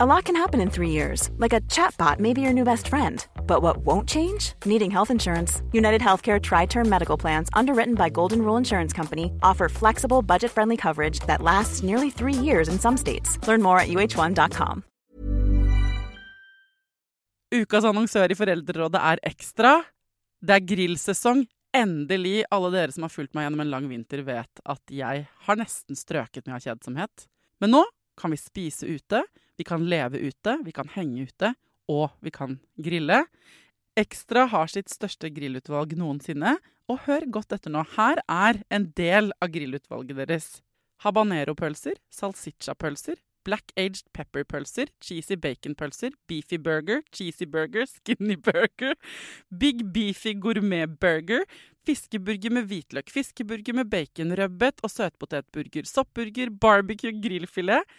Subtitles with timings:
[0.00, 2.86] A lot can happen in three years, like a chatbot may be your new best
[2.86, 3.26] friend.
[3.48, 4.52] But what won't change?
[4.64, 5.60] Needing health insurance.
[5.72, 10.52] United Healthcare Tri Term Medical Plans, underwritten by Golden Rule Insurance Company, offer flexible, budget
[10.52, 13.44] friendly coverage that lasts nearly three years in some states.
[13.48, 14.84] Learn more at uh1.com.
[17.50, 19.82] Ukas annonsør i Foreldrerådet er Ekstra.
[20.38, 21.42] Det er grillsesong.
[21.74, 22.44] Endelig.
[22.54, 25.98] Alle dere som har fulgt meg gjennom en lang vinter, vet at jeg har nesten
[25.98, 27.26] strøket med av kjedsomhet.
[27.58, 27.84] Men nå
[28.14, 29.26] kan vi spise ute,
[29.58, 31.52] vi kan leve ute, vi kan henge ute,
[31.90, 33.24] og vi kan grille.
[33.98, 36.56] Ekstra har sitt største grillutvalg noensinne,
[36.88, 37.82] og hør godt etter nå.
[37.96, 40.46] Her er en del av grillutvalget deres.
[41.04, 48.96] Habanero-pølser, salsiccia-pølser, black aged pepper-pølser, cheesy bacon-pølser, beefy burger, cheesy burger, skinny burger,
[49.50, 51.46] big beefy gourmet-burger,
[51.88, 57.98] fiskeburger med hvitløk, fiskeburger med baconrødbet og søtpotetburger, soppburger, barbecue, grillfilet,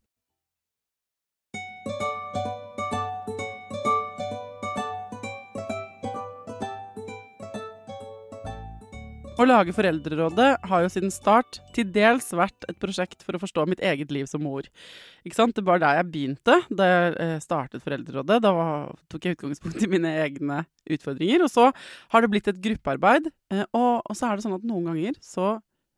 [9.39, 13.63] Å lage Foreldrerådet har jo siden start til dels vært et prosjekt for å forstå
[13.71, 14.65] mitt eget liv som mor.
[15.23, 15.55] Ikke sant?
[15.55, 18.41] Det var der jeg begynte da jeg eh, startet Foreldrerådet.
[18.43, 18.51] Da
[19.11, 21.45] tok jeg utgangspunkt i mine egne utfordringer.
[21.47, 23.31] Og så har det blitt et gruppearbeid.
[23.55, 25.55] Eh, og, så er det sånn at noen ganger så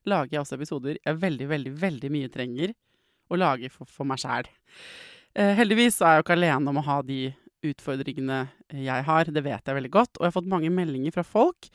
[0.10, 2.76] lager jeg også episoder jeg veldig, veldig, veldig mye trenger
[3.34, 4.52] å lage for, for meg sjæl.
[5.34, 7.24] Eh, heldigvis er jeg jo ikke alene om å ha de
[7.66, 8.44] utfordringene
[8.78, 9.34] jeg har.
[9.34, 10.18] Det vet jeg veldig godt.
[10.20, 11.72] Og jeg har fått mange meldinger fra folk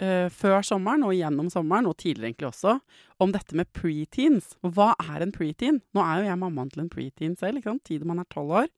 [0.00, 2.76] før sommeren og gjennom sommeren, og tidligere egentlig også,
[3.20, 4.54] om dette med preteens.
[4.64, 5.82] Hva er en preteen?
[5.96, 7.84] Nå er jo jeg mammaen til en preteen selv, ikke sant?
[7.84, 8.70] tid man er tolv år.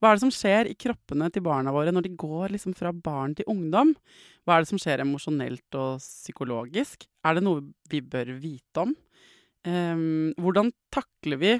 [0.00, 2.92] Hva er det som skjer i kroppene til barna våre når de går liksom fra
[2.96, 3.92] barn til ungdom?
[4.48, 7.04] Hva er det som skjer emosjonelt og psykologisk?
[7.20, 8.94] Er det noe vi bør vite om?
[9.68, 11.52] Um, hvordan takler vi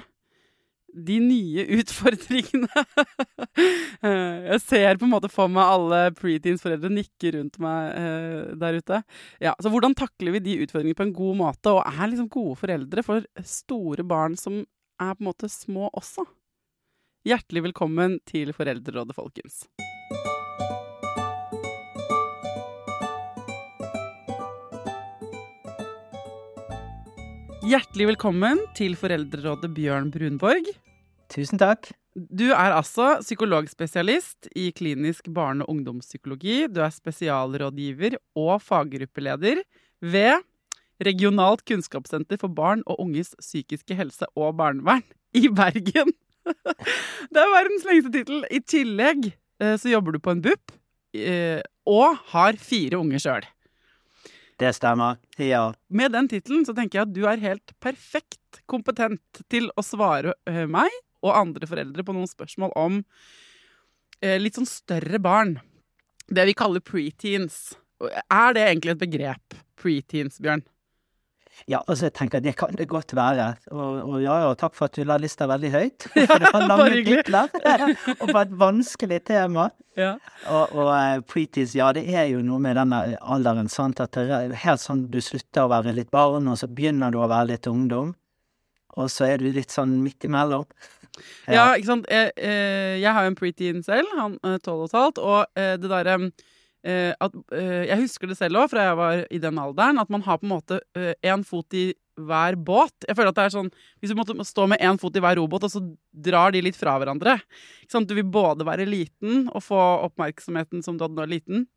[0.93, 2.67] de nye utfordringene.
[4.01, 8.79] Eh, jeg ser på en måte for meg alle preteens-foreldre nikke rundt meg eh, der
[8.81, 9.01] ute.
[9.43, 12.57] Ja, så Hvordan takler vi de utfordringene på en god måte, og er liksom gode
[12.63, 16.25] foreldre for store barn som er på en måte små også?
[17.29, 19.67] Hjertelig velkommen til Foreldrerådet, folkens.
[27.61, 30.65] Hjertelig velkommen til Foreldrerådet Bjørn Brunborg.
[31.29, 31.91] Tusen takk.
[32.17, 36.65] Du er altså psykologspesialist i klinisk barne- og ungdomspsykologi.
[36.73, 39.61] Du er spesialrådgiver og faggruppeleder
[40.01, 40.41] ved
[41.05, 45.05] Regionalt kunnskapssenter for barn og unges psykiske helse og barnevern
[45.37, 46.09] i Bergen.
[47.31, 48.41] Det er verdens lengste tittel.
[48.49, 49.29] I tillegg
[49.61, 50.73] eh, så jobber du på en BUP
[51.13, 53.45] eh, og har fire unger sjøl.
[54.61, 55.17] Det stemmer.
[55.41, 55.71] Ja.
[55.89, 60.35] Med den tittelen så tenker jeg at du er helt perfekt kompetent til å svare
[60.45, 60.93] uh, meg
[61.25, 62.99] og andre foreldre på noen spørsmål om
[64.21, 65.55] eh, litt sånn større barn.
[66.29, 67.75] Det vi kaller preteens.
[68.01, 69.57] Er det egentlig et begrep?
[69.77, 70.63] Preteens, Bjørn?
[71.69, 73.51] Ja, altså jeg tenker det kan det godt være.
[73.71, 76.07] Og, og ja, og takk for at du la lista veldig høyt.
[76.31, 77.51] For det var lange titler.
[78.21, 79.67] og på et vanskelig tema.
[79.99, 80.15] Ja.
[80.47, 84.01] Og, og uh, preties, ja, det er jo noe med denne alderen, sant.
[84.03, 87.19] At det er helt sånn du slutter å være litt barn, og så begynner du
[87.21, 88.15] å være litt ungdom.
[88.99, 90.65] Og så er du litt sånn midt imellom.
[91.47, 92.09] Ja, ja ikke sant.
[92.11, 95.59] Jeg, eh, jeg, har jo en preteen selv, han er tolv og et halvt, og
[95.59, 96.17] eh, det derre
[96.81, 100.23] at, uh, jeg husker det selv òg, fra jeg var i den alderen, at man
[100.25, 103.05] har på en måte én uh, fot i hver båt.
[103.07, 103.69] Jeg føler at det er sånn
[104.01, 105.81] Hvis du måtte stå med én fot i hver robåt, og så
[106.11, 107.37] drar de litt fra hverandre
[108.05, 111.67] Du vil både være liten og få oppmerksomheten som du hadde da liten,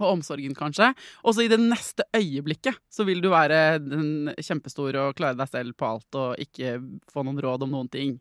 [0.00, 0.92] og omsorgen, kanskje.
[1.24, 5.50] Og så i det neste øyeblikket så vil du være den kjempestor og klare deg
[5.50, 6.78] selv på alt og ikke
[7.10, 8.18] få noen råd om noen ting.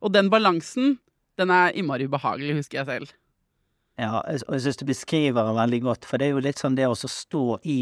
[0.00, 0.96] Og den balansen,
[1.38, 3.16] den er innmari ubehagelig, husker jeg selv.
[3.98, 6.76] Ja, og jeg syns du beskriver det veldig godt, for det er jo litt sånn
[6.78, 7.80] det å stå i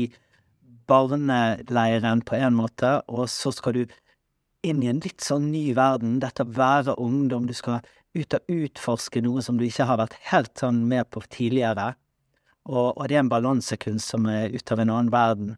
[0.88, 3.82] barneleiren på en måte, og så skal du
[4.66, 7.84] inn i en litt sånn ny verden, dette være ungdom, du skal
[8.16, 11.92] ut og utforske noe som du ikke har vært helt sånn med på tidligere,
[12.66, 15.52] og, og det er en balansekunst som er ut av en annen verden.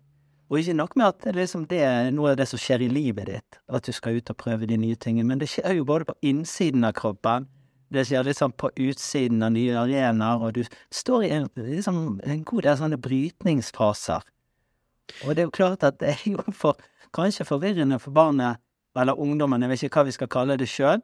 [0.49, 2.91] Og ikke nok med at det, liksom, det er noe av det som skjer i
[2.91, 5.87] livet ditt, at du skal ut og prøve de nye tingene, men det skjer jo
[5.89, 7.47] både på innsiden av kroppen,
[7.93, 12.43] det skjer liksom på utsiden av nye arenaer, og du står i en, liksom, en
[12.45, 14.27] god del sånne brytningsfaser.
[15.25, 16.77] Og det er jo klart at det er jo for,
[17.17, 18.61] kanskje forvirrende for barnet,
[18.99, 21.01] eller ungdommen, jeg vet ikke hva vi skal kalle det sjøl,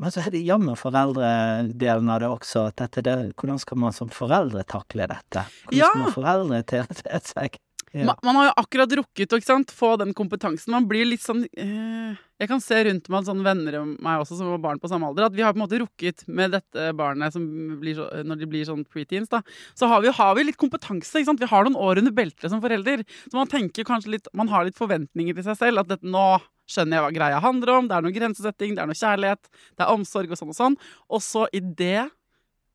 [0.00, 2.62] men så er det jammen foreldredelen av det også.
[2.70, 5.42] At dette, det, hvordan skal man som foreldre takle dette?
[5.66, 5.90] Hvordan Ja.
[5.90, 7.58] skal man foreldre til seg?
[7.92, 8.04] Ja.
[8.06, 10.70] Man, Man har jo akkurat rukket å få den kompetansen.
[10.72, 14.38] Man blir litt sånn eh, Jeg kan se rundt meg sånne venner av meg også
[14.38, 16.86] som var barn på samme alder, at vi har på en måte rukket med dette
[16.96, 19.42] barnet så, når de blir sånn preteens, da.
[19.76, 21.42] Så har vi, har vi litt kompetanse, ikke sant.
[21.42, 23.04] Vi har noen år under beltet som forelder.
[23.26, 25.82] Så man tenker kanskje litt Man har litt forventninger til seg selv.
[25.82, 26.40] At dette, nå
[26.70, 27.90] skjønner jeg hva greia handler om.
[27.90, 30.78] Det er noe grensesetting, det er noe kjærlighet, det er omsorg og sånn og sånn.
[31.10, 32.08] Og så i det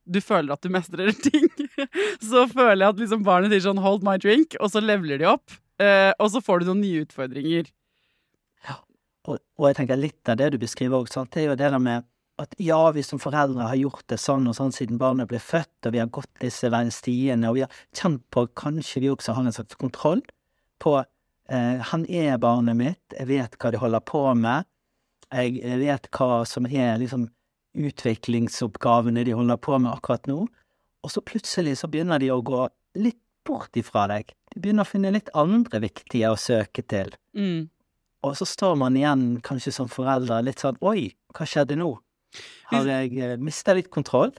[0.06, 1.47] du føler at du mestrer ting,
[2.21, 5.31] så føler jeg at liksom barnet sier sånn 'hold my drink', og så leveler de
[5.31, 5.57] opp.
[5.81, 7.71] Eh, og så får du noen nye utfordringer.
[9.25, 11.81] Og, og jeg tenker litt av det du beskriver sant, det er jo det der
[11.81, 12.06] med
[12.42, 15.88] at ja, vi som foreldre har gjort det sånn og sånn siden barnet ble født,
[15.88, 19.45] og vi har gått disse stiene, og vi har kjent på kanskje vi også har
[19.45, 20.22] en slags kontroll
[20.83, 24.68] på eh, Han er barnet mitt, jeg vet hva de holder på med,
[25.31, 27.30] jeg, jeg vet hva som er liksom
[27.75, 30.44] utviklingsoppgavene de holder på med akkurat nå,
[31.06, 32.66] og så plutselig så begynner de å gå
[33.00, 34.31] litt bort ifra deg.
[34.51, 37.13] De begynner å finne litt andre viktige å søke til.
[37.38, 37.69] Mm.
[38.25, 41.92] Og så står man igjen, kanskje som forelder, litt sånn Oi, hva skjedde nå?
[42.72, 44.33] Har jeg eh, mista litt kontroll?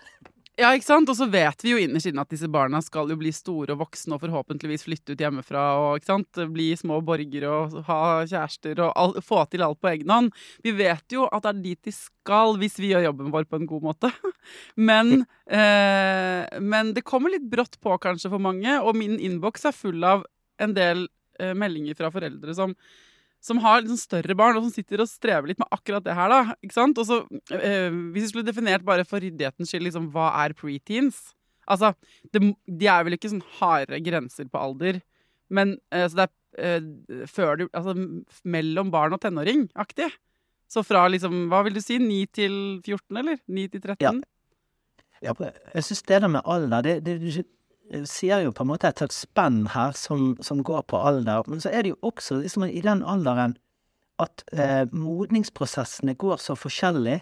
[0.57, 1.11] Ja, ikke sant?
[1.13, 3.83] Og så vet vi jo innerst inne at disse barna skal jo bli store og
[3.83, 6.41] voksne og forhåpentligvis flytte ut hjemmefra og ikke sant?
[6.55, 10.31] bli små borgere og ha kjærester og all, få til alt på egen hånd.
[10.65, 13.61] Vi vet jo at det er dit de skal hvis vi gjør jobben vår på
[13.61, 14.13] en god måte.
[14.89, 19.75] Men, eh, men det kommer litt brått på kanskje for mange, og min innboks er
[19.77, 20.25] full av
[20.63, 21.09] en del
[21.41, 22.73] eh, meldinger fra foreldre som
[23.47, 26.33] som har liksom større barn, og som sitter og strever litt med akkurat det her.
[26.33, 26.99] da, ikke sant?
[26.99, 27.21] Og så,
[27.55, 31.33] eh, Hvis vi skulle definert bare for ryddighetens skyld liksom, hva er preteens?
[31.69, 31.95] Altså,
[32.33, 35.01] det, De er vel ikke sånn harde grenser på alder,
[35.49, 37.95] men eh, så det er eh, før du Altså
[38.45, 40.11] mellom barn og tenåring-aktig.
[40.67, 43.39] Så fra liksom, hva vil du si, 9 til 14, eller?
[43.47, 44.03] 9 til 13?
[44.03, 44.15] Ja.
[45.25, 45.33] Ja,
[45.73, 47.47] jeg syns det der med alder, det, det,
[48.09, 51.47] sier jo på en måte et slags spenn her som, som går på alder.
[51.51, 53.57] Men så er det jo også liksom i den alderen
[54.23, 57.21] at eh, modningsprosessene går så forskjellig.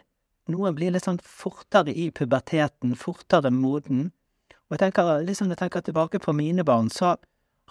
[0.53, 4.11] Noen blir litt sånn fortere i puberteten, fortere moden.
[4.69, 7.17] Og jeg tenker, liksom jeg tenker tilbake på mine barn, så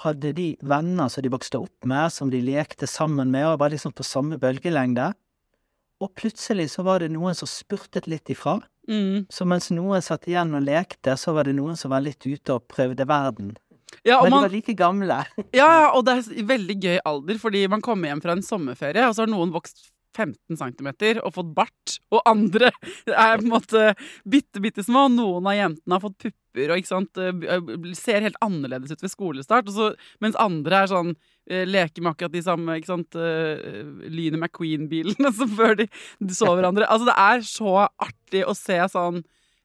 [0.02, 3.74] hadde de venner som de vokste opp med, som de lekte sammen med, og var
[3.74, 5.12] liksom på samme bølgelengde.
[6.02, 8.58] Og plutselig så var det noen som spurtet litt ifra.
[8.90, 9.26] Mm.
[9.32, 12.58] Så mens noen satt igjen og lekte, så var det noen som var litt ute
[12.58, 13.54] og prøvde verden.
[14.04, 15.20] Ja, Men de man, var like gamle.
[15.60, 19.06] Ja, ja, og det er veldig gøy alder, fordi man kommer hjem fra en sommerferie,
[19.08, 20.90] og så har noen vokst 15 cm
[21.24, 22.72] og fått bart, og andre
[23.10, 23.86] er på en måte
[24.26, 25.08] bitte, bitte små.
[25.14, 29.12] Noen av jentene har fått pupper og ikke sant, eh, ser helt annerledes ut ved
[29.12, 29.90] skolestart, og så,
[30.22, 31.14] mens andre er sånn
[31.50, 35.88] eh, Leker med akkurat de samme ikke sant, eh, Lynet McQueen-bilene som før de,
[36.22, 36.90] de så hverandre.
[36.90, 39.24] Altså, det er så artig å se sånn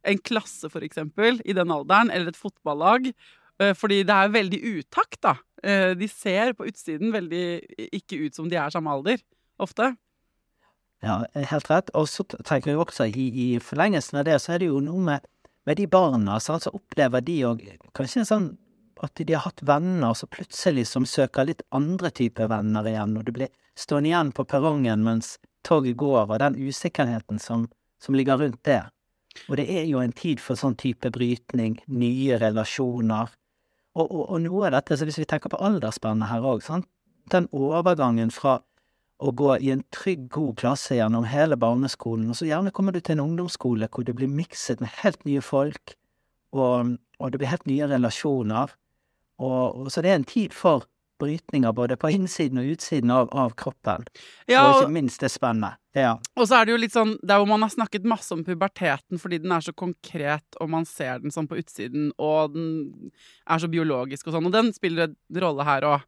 [0.09, 3.11] en klasse, for eksempel, i den alderen, eller et fotballag,
[3.59, 5.37] Eh, Fordi det er veldig utakt, da.
[5.63, 9.19] Eh, De ser på utsiden veldig ikke ut som de er samme alder,
[9.59, 9.97] ofte.
[11.03, 11.91] Ja, helt rett.
[11.95, 15.03] Og så tenker jeg også, i, i forlengelsen av det, så er det jo noe
[15.11, 15.27] med,
[15.69, 17.65] med de barna, så opplever de òg
[17.97, 18.47] kanskje sånn
[19.05, 23.27] at de har hatt venner så plutselig som søker litt andre typer venner igjen, og
[23.27, 25.37] du blir stående igjen på perrongen mens
[25.69, 27.69] toget går, og den usikkerheten som,
[28.01, 28.81] som ligger rundt det.
[29.47, 33.29] Og det er jo en tid for sånn type brytning, nye relasjoner,
[33.99, 36.65] og, og, og noe av dette, så hvis vi tenker på aldersspennet her òg,
[37.29, 38.63] den overgangen fra
[39.19, 43.01] å gå i en trygg, god klasse gjennom hele barneskolen, og så gjerne kommer du
[43.01, 45.97] til en ungdomsskole hvor du blir mikset med helt nye folk,
[46.55, 48.77] og, og det blir helt nye relasjoner,
[49.43, 50.87] og, og så det er en tid for
[51.19, 54.07] brytninger både på innsiden og utsiden av, av kroppen,
[54.49, 55.81] Ja, og og, ikke minst det spennet.
[55.97, 56.13] Ja.
[56.37, 59.19] og så er det jo litt sånn Der hvor man har snakket masse om puberteten
[59.19, 62.69] fordi den er så konkret, og man ser den sånn på utsiden, og den
[63.49, 66.05] er så biologisk og sånn, og den spiller en rolle her òg.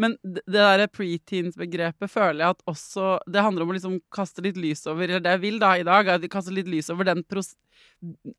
[0.00, 4.44] Men det det derre preteens-begrepet føler jeg at også Det handler om å liksom kaste
[4.44, 6.90] litt lys over Eller det jeg vil da i dag, er å kaste litt lys
[6.92, 7.54] over den pros...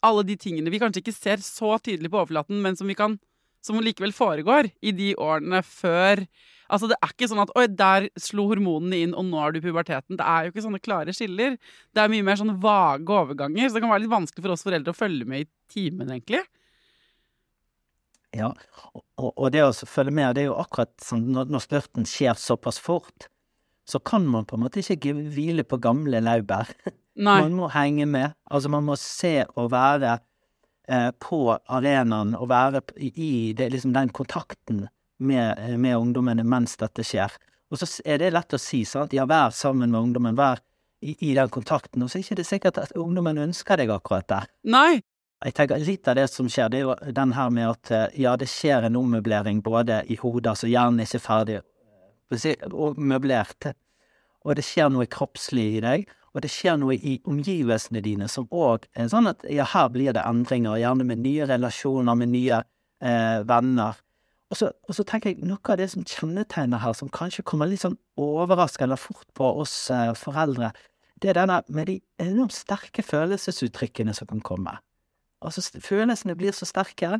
[0.03, 3.17] Alle de tingene vi kanskje ikke ser så tydelig på overflaten, men som vi kan
[3.63, 6.25] som likevel foregår i de årene før
[6.73, 9.57] Altså, det er ikke sånn at 'oi, der slo hormonene inn, og nå er du
[9.59, 10.15] i puberteten'.
[10.17, 11.57] Det er jo ikke sånne klare skiller.
[11.93, 14.63] Det er mye mer sånn vage overganger, så det kan være litt vanskelig for oss
[14.65, 16.41] foreldre å følge med i timen, egentlig.
[18.33, 18.49] Ja,
[18.95, 22.33] og, og- det å følge med, det er jo akkurat sånn når, når spurten skjer
[22.39, 23.27] såpass fort,
[23.85, 26.71] så kan man på en måte ikke hvile på gamle laurbær.
[27.43, 28.33] Man må henge med.
[28.49, 30.15] Altså, man må se og være
[31.23, 31.37] på
[31.71, 34.83] arenaen og være i, det, liksom den kontakten
[35.23, 37.33] med, eh, med ungdommene mens dette skjer.
[37.71, 39.13] Og så er det lett å si, sant.
[39.15, 40.61] Ja, vær sammen med ungdommen, vær
[41.01, 42.03] i, i den kontakten.
[42.03, 44.49] Og så er det ikke sikkert at ungdommen ønsker deg akkurat der.
[44.63, 45.01] Nei.
[45.43, 48.19] Jeg tenker Litt av det som skjer, det er jo den her med at eh,
[48.23, 52.95] ja, det skjer en ommøblering både i hodet, altså hjernen er ikke ferdig eh, og
[52.95, 53.73] møblert,
[54.47, 58.47] og det skjer noe kroppslig i deg, og det skjer noe i omgivelsene dine som
[58.49, 62.61] òg er sånn at ja, her blir det endringer, gjerne med nye relasjoner, med nye
[63.03, 63.99] eh, venner.
[64.49, 67.69] Og så, og så tenker jeg noe av det som kjennetegner her, som kanskje kommer
[67.69, 70.71] litt sånn overraskende fort på oss eh, foreldre,
[71.21, 74.73] det er denne med de enormt sterke følelsesuttrykkene som kan komme.
[75.43, 77.19] Altså, følelsene blir så sterke,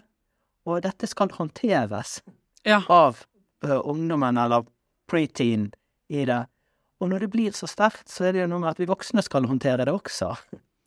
[0.65, 2.21] og dette skal håndteres
[2.65, 2.81] Ja.
[2.87, 3.25] av
[3.65, 4.63] ø, ungdommen eller
[5.11, 5.69] preteen
[6.09, 6.41] i det.
[7.03, 9.23] Og når det blir så sterkt, så er det jo noe med at vi voksne
[9.25, 10.31] skal håndtere det også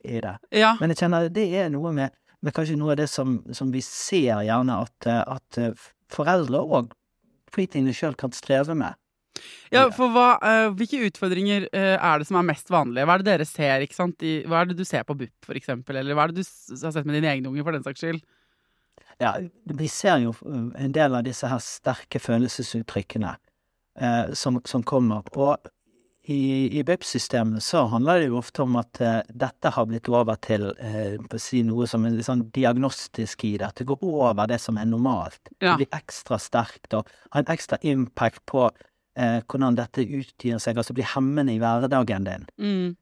[0.06, 0.36] i det.
[0.56, 0.74] Ja.
[0.80, 3.82] Men jeg kjenner det er noe med, med kanskje noe av det som, som vi
[3.84, 6.94] ser gjerne at, at eh, foreldre og
[7.52, 8.96] preteene sjøl kan streve med.
[9.68, 13.04] Ja, for hva, uh, hvilke utfordringer uh, er det som er mest vanlige?
[13.04, 14.24] Hva er det dere ser, ikke sant?
[14.24, 15.98] I, hva er det du ser på BUP, for eksempel?
[16.00, 16.46] Eller hva er det du
[16.80, 18.22] har sett med dine egne unger, for den saks skyld?
[19.20, 19.34] Ja,
[19.76, 25.28] vi ser jo en del av disse her sterke følelsesuttrykkene uh, som, som kommer.
[25.36, 25.72] Og
[26.32, 30.38] i, i BIP-systemet så handler det jo ofte om at eh, dette har blitt over
[30.42, 33.68] til på å si noe som er sånn diagnostisk i det.
[33.68, 35.40] At det går over det som er normalt.
[35.60, 35.76] Ja.
[35.76, 40.78] Det blir ekstra sterkt og har en ekstra impact på eh, hvordan dette utgir seg,
[40.78, 42.46] altså blir hemmende i hverdagen din.
[42.58, 42.96] Mm.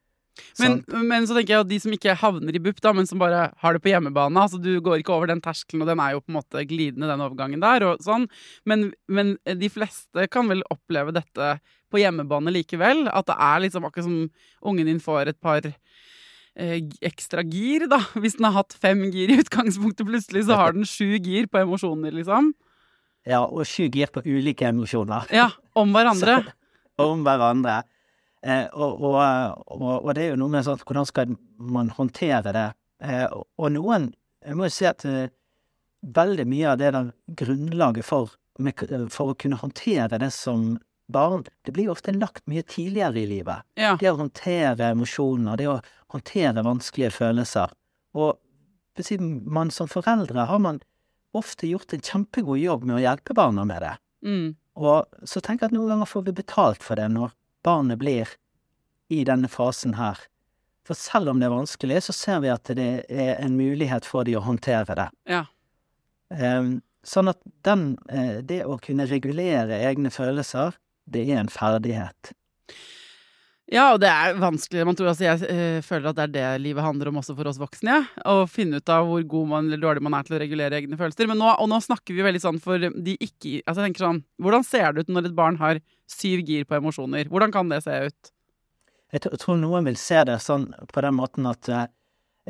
[0.59, 3.21] Men, men så tenker jeg at de som ikke havner i BUP, da, men som
[3.23, 6.17] bare har det på hjemmebane altså Du går ikke over den terskelen, og den er
[6.17, 8.26] jo på en måte glidende, den overgangen der, og sånn.
[8.67, 11.55] Men, men de fleste kan vel oppleve dette
[11.95, 13.07] på hjemmebane likevel?
[13.11, 14.19] At det er liksom akkurat som
[14.67, 18.00] ungen din får et par eh, ekstra gir, da.
[18.21, 21.62] Hvis den har hatt fem gir i utgangspunktet, plutselig så har den sju gir på
[21.62, 22.53] emosjoner, liksom.
[23.25, 25.31] Ja, og sju gir på ulike emosjoner.
[25.33, 25.49] Ja,
[25.79, 26.43] om hverandre.
[27.07, 27.83] om hverandre.
[28.45, 29.17] Eh, og, og,
[29.73, 32.69] og, og det er jo noe med sånn hvordan skal man håndtere det.
[33.05, 34.11] Eh, og, noen
[34.45, 35.33] Jeg må jo si at eh,
[36.05, 38.35] veldig mye av det der grunnlaget for,
[39.09, 40.75] for å kunne håndtere det som
[41.09, 43.65] barn, det blir jo ofte lagt mye tidligere i livet.
[43.81, 43.95] Ja.
[44.01, 45.79] Det å håndtere emosjoner, det å
[46.13, 47.73] håndtere vanskelige følelser.
[48.17, 48.37] Og
[49.29, 50.83] man som foreldre har man
[51.35, 53.95] ofte gjort en kjempegod jobb med å hjelpe barna med det.
[54.25, 54.53] Mm.
[54.81, 57.33] Og så tenker jeg at noen ganger får vi betalt for det når
[57.64, 58.37] barnet blir
[59.12, 60.21] i denne fasen her.
[60.85, 64.26] For selv om det er vanskelig, så ser vi at det er en mulighet for
[64.28, 65.09] de å håndtere det.
[65.33, 65.44] Ja.
[66.28, 72.33] Um, sånn at den, eh, det å kunne regulere egne følelser, det er en ferdighet.
[73.73, 74.83] Ja, og det er vanskelig.
[74.85, 77.49] Man tror, altså, jeg øh, føler at det er det livet handler om også for
[77.49, 77.94] oss voksne.
[77.94, 78.02] Ja?
[78.28, 80.99] Å finne ut av hvor god man eller dårlig man er til å regulere egne
[81.00, 81.30] følelser.
[81.30, 84.21] Men nå, og nå snakker vi veldig sånn for de ikke Altså jeg tenker sånn
[84.42, 85.80] Hvordan ser det ut når et barn har
[86.11, 87.28] syv gir på emosjoner?
[87.33, 88.33] Hvordan kan det se ut?
[89.14, 91.87] Jeg tror noen vil se det sånn på den måten at eh,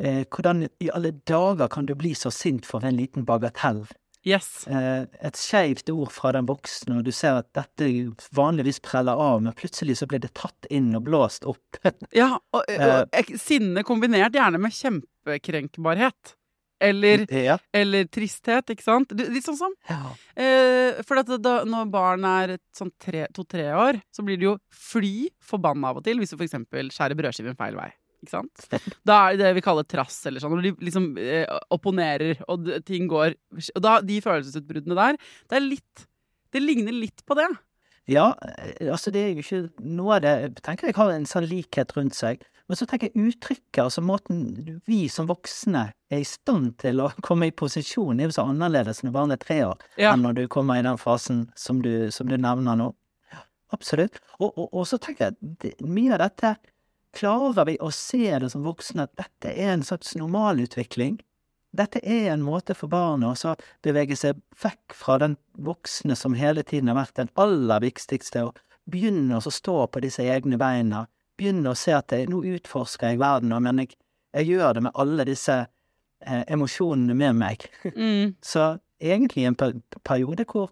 [0.01, 3.85] eh, hvordan i alle dager kan du bli så sint for en liten bagatell?
[4.25, 4.65] Yes.
[4.67, 7.87] eh, et skeivt ord fra den boksen, og du ser at dette
[8.33, 11.77] vanligvis preller av, men plutselig så blir det tatt inn og blåst opp.
[12.15, 16.35] Ja, og, og ek- sinne kombinert gjerne med kjempekrenkbarhet.
[16.83, 17.55] Eller, ja.
[17.71, 19.13] eller tristhet, ikke sant?
[19.15, 20.09] Litt sånn som ja.
[20.35, 25.29] Eh, for da, når barn er sånn tre- to-tre år, så blir de jo fly
[25.39, 27.87] forbanna av og til hvis du eksempel skjærer brødskiven feil vei.
[28.25, 28.65] Ikke sant?
[29.07, 32.67] Da er det det vi kaller trass, eller sånn, når de liksom eh, opponerer, og
[32.89, 33.37] ting går
[33.77, 36.05] Og da, de følelsesutbruddene der, det er litt
[36.55, 37.47] Det ligner litt på det.
[38.11, 41.25] Ja, eh, altså det er jo ikke noe av det Jeg tenker jeg har en
[41.29, 42.43] sånn likhet rundt seg.
[42.65, 44.39] Men så tenker jeg uttrykket, altså måten
[44.89, 49.03] vi som voksne er i stand til å komme i posisjon, er jo så annerledes
[49.05, 50.13] når barnet er tre år, Ja.
[50.15, 52.87] enn når du kommer i den fasen som du, som du nevner nå.
[53.75, 54.17] Absolutt.
[54.39, 55.35] Og, og, og så tenker jeg
[55.75, 56.55] at mye av dette
[57.15, 61.17] klarer vi å se det som voksne, at dette er en slags normalutvikling.
[61.75, 66.37] Dette er en måte for barnet å så bevege seg vekk fra den voksne som
[66.39, 68.59] hele tiden har vært den aller viktigste, og
[68.91, 71.05] begynne å stå på disse egne beina,
[71.35, 73.97] begynne å se at jeg, nå utforsker jeg verden, men jeg,
[74.37, 77.67] jeg gjør det med alle disse eh, emosjonene med meg.
[77.95, 78.35] Mm.
[78.43, 79.75] Så egentlig en per
[80.07, 80.71] periode hvor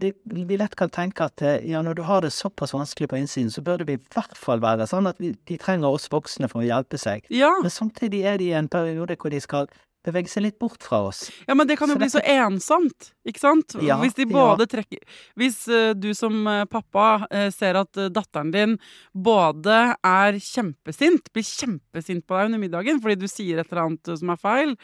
[0.00, 3.18] det, vi lett kan tenke at eh, ja, når du har det såpass vanskelig på
[3.20, 6.50] innsiden, så bør det i hvert fall være sånn at vi, de trenger oss voksne
[6.50, 7.26] for å hjelpe seg.
[7.32, 7.52] Ja.
[7.62, 9.70] Men samtidig er de i en periode hvor de skal
[10.04, 11.26] bevege seg litt bort fra oss.
[11.48, 13.76] Ja, men det kan jo Så bli så ensomt, ikke sant?
[13.84, 14.54] Ja, hvis de ja.
[14.68, 15.02] trekker
[15.38, 18.76] Hvis uh, du som uh, pappa uh, ser at datteren din
[19.12, 24.12] både er kjempesint, blir kjempesint på deg under middagen fordi du sier et eller annet
[24.20, 24.74] som er feil,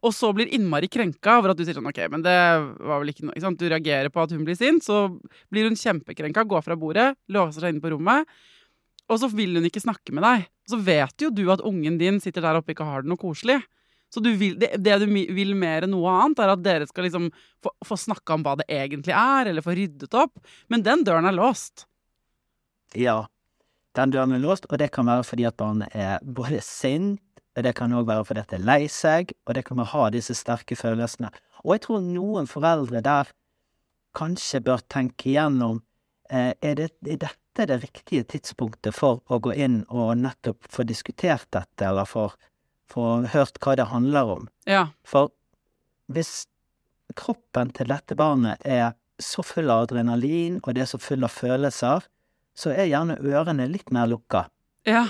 [0.00, 3.12] og så blir innmari krenka over at du sier sånn OK, men det var vel
[3.12, 3.60] ikke noe ikke sant?
[3.60, 5.06] Du reagerer på at hun blir sint, så
[5.52, 8.28] blir hun kjempekrenka, går fra bordet, låser seg inne på rommet.
[9.10, 10.46] Og så vil hun ikke snakke med deg.
[10.70, 13.20] Så vet jo du at ungen din sitter der oppe og ikke har det noe
[13.20, 13.58] koselig.
[14.10, 17.28] Så vil, det, det du vil mer enn noe annet, er at dere skal liksom
[17.62, 20.40] få, få snakka om hva det egentlig er, eller få ryddet opp.
[20.72, 21.86] Men den døren er låst.
[22.98, 23.28] Ja,
[23.98, 27.22] den døren er låst, og det kan være fordi at barnet er både sint,
[27.56, 30.08] og det kan òg være fordi at det er lei seg, og det kan ha
[30.14, 31.30] disse sterke følelsene.
[31.64, 33.30] Og jeg tror noen foreldre der
[34.16, 35.82] kanskje bør tenke igjennom
[36.30, 40.86] eh, er, det, er dette det riktige tidspunktet for å gå inn og nettopp få
[40.86, 42.30] diskutert dette, eller få
[42.90, 44.48] få hørt hva det handler om.
[44.68, 44.88] Ja.
[45.06, 45.30] For
[46.10, 46.44] hvis
[47.18, 51.32] kroppen til dette barnet er så full av adrenalin, og det er så full av
[51.34, 52.06] følelser,
[52.56, 54.46] så er gjerne ørene litt mer lukka.
[54.88, 55.06] Ja.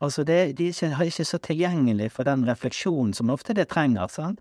[0.00, 3.68] Altså, det, de er ikke, er ikke så tilgjengelig for den refleksjonen som ofte det
[3.72, 4.40] trenger, sant?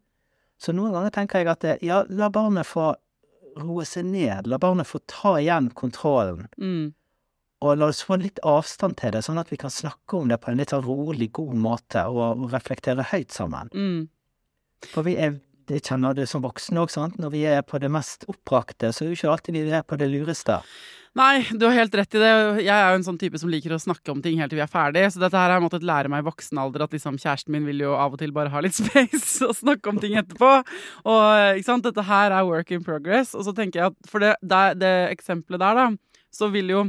[0.59, 2.93] Så noen ganger tenker jeg at det, ja, la barnet få
[3.59, 6.93] roe seg ned, la barnet få ta igjen kontrollen, Mm.
[7.59, 10.39] Og la oss få litt avstand til det, sånn at vi kan snakke om det
[10.39, 13.71] på en litt sånn rolig, god måte, og, og reflektere høyt sammen.
[13.73, 14.07] Mm.
[14.87, 15.35] For vi er,
[15.67, 19.03] det kjenner du som voksne òg, sant, når vi er på det mest oppbrakte, så
[19.03, 20.61] er jo ikke alltid vi er på det lureste.
[21.17, 22.33] Nei, du har helt rett i det.
[22.61, 24.63] Jeg er jo en sånn type som liker å snakke om ting helt til vi
[24.63, 25.07] er ferdig.
[25.11, 27.65] Så dette her har jeg måttet lære meg i voksen alder, at liksom kjæresten min
[27.65, 30.51] vil jo av og til bare ha litt space og snakke om ting etterpå.
[31.09, 33.33] Og ikke sant, dette her er work in progress.
[33.33, 36.85] Og så tenker jeg at for det, det, det eksempelet der, da, så vil jo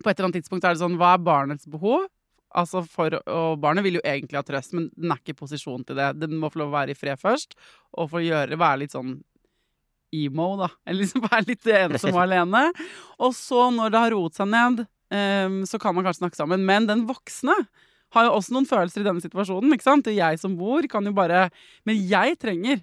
[0.00, 2.06] på et eller annet tidspunkt er det sånn, hva er barnets behov?
[2.52, 5.84] Altså for, og barnet vil jo egentlig ha trøst, men den er ikke i posisjon
[5.88, 6.10] til det.
[6.20, 7.54] Den må få lov å være i fred først,
[7.96, 9.14] og få gjøre, være litt sånn
[10.12, 10.68] emo, da.
[10.86, 12.66] Eller liksom være litt ensom og alene.
[13.24, 14.84] Og så, når det har roet seg ned,
[15.16, 16.66] um, så kan man kanskje snakke sammen.
[16.68, 17.56] Men den voksne
[18.12, 20.08] har jo også noen følelser i denne situasjonen, ikke sant?
[20.12, 21.46] Jeg som bor, kan jo bare
[21.88, 22.82] Men jeg trenger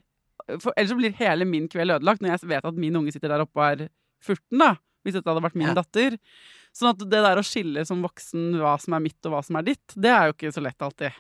[0.58, 3.30] For ellers så blir hele min kveld ødelagt når jeg vet at min unge sitter
[3.30, 3.92] der oppe og er
[4.26, 4.72] 14, da.
[5.06, 5.76] Hvis dette hadde vært min Ja.
[5.78, 6.18] datter.
[6.76, 9.58] Sånn at det der å skille som voksen hva som er mitt og hva som
[9.60, 11.12] er ditt, det er jo ikke så lett alltid.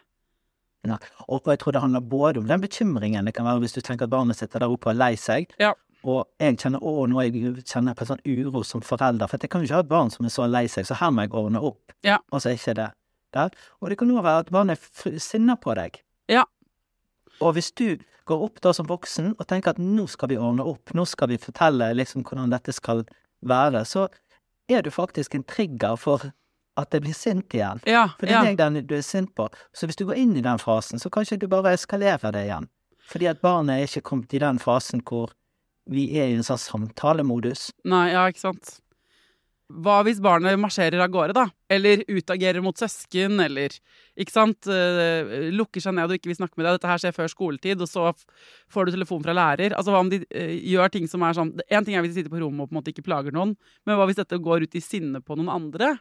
[0.87, 0.95] Ja.
[1.27, 4.07] Og jeg tror det handler både om den bekymringen det kan være hvis du tenker
[4.07, 5.73] at barnet sitter der oppe og er lei seg, Ja.
[6.07, 9.49] og jeg kjenner å, nå jeg, kjenner på en sånn uro som forelder, for jeg
[9.51, 11.33] kan jo ikke ha et barn som er så lei seg, så her må jeg
[11.35, 12.19] ordne opp, Ja.
[12.31, 12.91] og så er ikke det
[13.33, 13.49] der.
[13.81, 15.99] Og det kan også være at barnet er sinna på deg.
[16.29, 16.45] Ja.
[17.41, 20.63] Og hvis du går opp da som voksen og tenker at nå skal vi ordne
[20.63, 23.03] opp, nå skal vi fortelle liksom hvordan dette skal
[23.43, 24.07] være, så
[24.69, 26.29] er du faktisk en trigger for
[26.79, 27.81] at det blir sint igjen.
[27.89, 28.41] Ja, For det ja.
[28.43, 29.49] er deg den du er sint på.
[29.75, 32.69] Så hvis du går inn i den fasen, så kanskje du bare eskalerer det igjen.
[33.09, 35.33] Fordi at barnet er ikke kommet i den fasen hvor
[35.89, 37.71] vi er i en sånn samtalemodus.
[37.89, 38.77] Nei, ja, ikke sant.
[39.69, 41.43] Hva hvis barnet marsjerer av gårde, da?
[41.69, 43.75] Eller utagerer mot søsken, eller
[44.17, 44.65] ikke sant?
[44.65, 46.79] eh, lukker seg ned og ikke vil snakke med deg.
[46.79, 48.07] Dette her skjer før skoletid, og så
[48.73, 49.75] får du telefon fra lærer.
[49.77, 52.23] Altså hva om de eh, gjør ting som er sånn En ting er hvis de
[52.23, 53.53] sitter på rommet og på en måte ikke plager noen,
[53.85, 55.93] men hva hvis dette går ut i sinne på noen andre?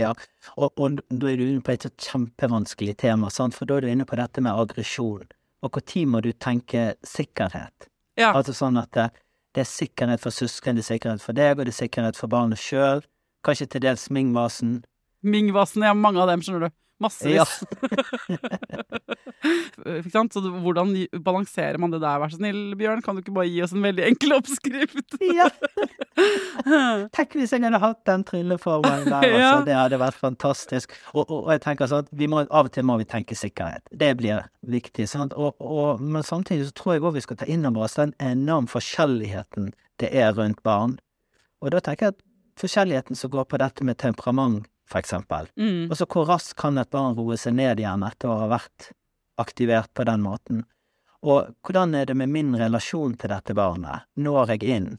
[0.00, 0.14] Ja,
[0.56, 3.56] og, og da er du inne på et kjempevanskelig tema, sant?
[3.58, 5.28] for da er du inne på dette med aggresjon.
[5.62, 7.90] Og når må du tenke sikkerhet?
[8.16, 8.32] Ja.
[8.32, 8.96] Altså sånn at
[9.54, 12.32] det, er sikkerhet for søsken, det er sikkerhet for deg, og det er sikkerhet for
[12.32, 13.04] barnet sjøl.
[13.44, 14.80] Kanskje til dels Mingvasen.
[15.22, 16.76] Mingvasen, har mange av dem, skjønner du.
[17.02, 17.36] Massevis.
[17.36, 17.44] Ja.
[20.32, 20.88] Så hvordan
[21.24, 23.02] balanserer man det der, vær så snill, Bjørn?
[23.02, 25.16] Kan du ikke bare gi oss en veldig enkel oppskrift?
[25.26, 25.48] Ja.
[27.16, 29.42] Tenk hvis jeg hadde hatt den trylleformen der, altså.
[29.42, 29.52] Ja.
[29.66, 30.88] Det hadde vært fantastisk.
[31.12, 33.34] Og, og, og jeg tenker sånn at vi må, av og til må vi tenke
[33.38, 33.84] sikkerhet.
[33.90, 35.04] Det blir viktig.
[35.34, 38.70] Og, men samtidig så tror jeg òg vi skal ta inn over oss den enorme
[38.70, 39.64] forskjelligheten
[40.02, 40.98] det er rundt barn.
[41.62, 42.24] Og da tenker jeg at
[42.60, 45.48] forskjelligheten som går på dette med temperament, for eksempel.
[45.58, 45.88] Mm.
[45.90, 48.92] Og så hvor raskt kan et barn roe seg ned igjen etter å ha vært
[49.40, 50.62] aktivert på den måten?
[51.22, 54.08] Og hvordan er det med min relasjon til dette barnet?
[54.18, 54.92] Når jeg inn?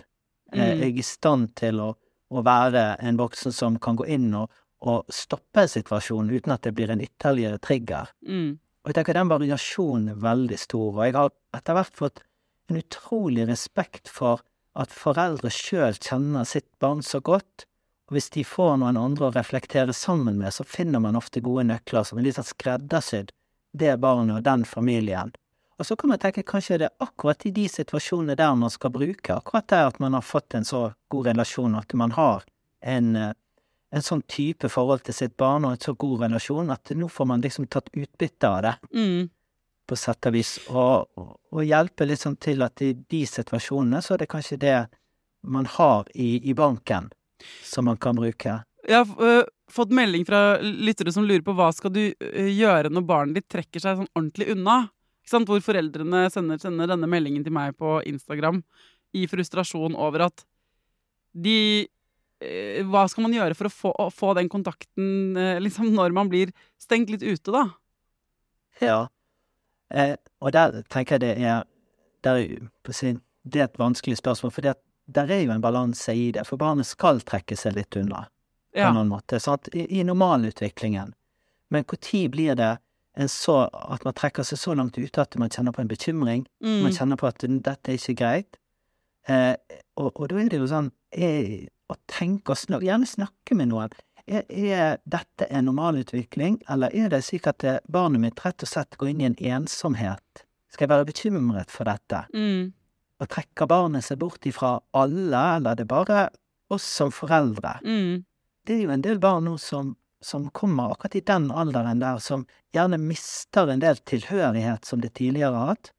[0.54, 0.82] Er Mm.
[0.82, 1.96] jeg i stand til å,
[2.32, 4.52] å være en voksen som kan gå inn og,
[4.82, 8.12] og stoppe situasjonen uten at det blir en ytterligere trigger?
[8.22, 8.60] Mm.
[8.84, 12.24] Og jeg tenker den variasjonen er veldig stor, og jeg har etter hvert fått
[12.70, 14.44] en utrolig respekt for
[14.76, 17.66] at foreldre sjøl kjenner sitt barn så godt,
[18.08, 21.64] og hvis de får noen andre å reflektere sammen med, så finner man ofte gode
[21.70, 23.32] nøkler som er litt sånn skreddersydd
[23.74, 25.32] det barnet og den familien.
[25.82, 28.94] Og så kan man tenke kanskje det er akkurat i de situasjonene der man skal
[28.94, 32.44] bruke, akkurat der at man har fått en så god relasjon, at man har
[32.82, 33.34] en, eh,
[33.92, 37.30] en sånn type forhold til sitt barn og en så god relasjon at nå får
[37.30, 38.76] man liksom tatt utbytte av det.
[38.94, 39.30] Mm.
[39.84, 41.10] på sett og vis, og,
[41.52, 44.78] og, hjelpe sånn til at i de situasjonene så er det kanskje det
[45.44, 47.10] man har i, i banken
[47.66, 48.58] som man kan bruke.
[48.84, 52.92] Jeg har øh, fått melding fra lyttere som lurer på hva skal du øh, gjøre
[52.92, 54.84] når barnet ditt trekker seg sånn ordentlig unna.
[55.32, 58.60] Hvor foreldrene sender, sender denne meldingen til meg på Instagram
[59.16, 60.44] i frustrasjon over at
[61.34, 61.88] de
[62.44, 66.30] øh, Hva skal man gjøre for å få, å få den kontakten liksom når man
[66.30, 66.52] blir
[66.82, 67.64] stengt litt ute, da?
[68.84, 69.00] Ja.
[69.94, 71.64] Eh, og der tenker jeg det er
[72.24, 74.62] der, er på sin, Det er et vanskelig spørsmål, for
[75.08, 76.46] der er jo en balanse i det.
[76.48, 78.26] For barnet skal trekke seg litt unna,
[78.74, 78.90] på Ja.
[78.90, 79.40] en annen måte.
[79.40, 79.68] Sant?
[79.74, 81.14] I, I normalutviklingen.
[81.70, 82.78] Men når blir det
[83.18, 86.46] en så at man trekker seg så langt ute at man kjenner på en bekymring?
[86.62, 86.92] Man Mm.
[86.98, 88.58] kjenner på at dette er ikke greit.
[89.28, 89.56] Eh,
[89.98, 93.70] og, og da er det jo sånn eh, å tenke og snakke, gjerne snakke med
[93.70, 93.90] noen.
[94.28, 98.68] Er, er dette en normalutvikling, eller er det slik at eh, barnet mitt rett og
[98.72, 100.44] slett går inn i en ensomhet?
[100.72, 102.26] Skal jeg være bekymret for dette?
[102.34, 102.74] Mm.
[103.24, 106.22] Og trekker barnet seg bort ifra alle, eller det er bare
[106.74, 107.78] oss som foreldre?
[107.86, 108.24] Mm.
[108.68, 112.20] Det er jo en del barn nå som, som kommer akkurat i den alderen der,
[112.24, 112.44] som
[112.76, 115.94] gjerne mister en del tilhørighet som de tidligere har hatt.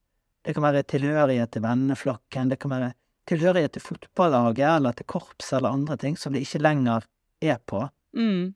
[0.44, 2.92] Det kan være tilhørighet til venneflokken, det kan være
[3.28, 7.06] tilhørighet til fotballaget eller til korps eller andre ting som de ikke lenger
[7.40, 7.86] er på.
[8.16, 8.52] Mm.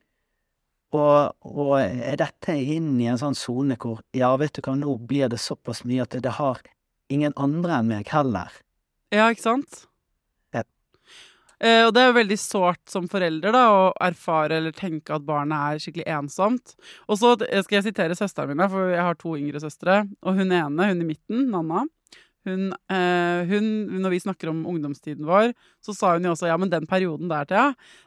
[0.93, 4.95] Og, og er dette inn i en sånn sone hvor ja, vet du hva, nå
[5.09, 6.61] blir det såpass mye at det, det har
[7.13, 8.53] ingen andre enn meg heller.
[9.13, 9.83] Ja, ikke sant?
[10.55, 10.63] Ja.
[11.59, 15.25] Eh, og det er jo veldig sårt som forelder da, å erfare eller tenke at
[15.27, 16.75] barnet er skikkelig ensomt.
[17.09, 20.03] Og så skal jeg sitere søsteren min, for jeg har to yngre søstre.
[20.23, 21.87] Og hun ene, hun i midten, Nanna,
[22.47, 23.65] hun, eh, hun,
[23.99, 25.51] når vi snakker om ungdomstiden vår,
[25.83, 27.65] så sa hun jo også ja, men den perioden der, Thea,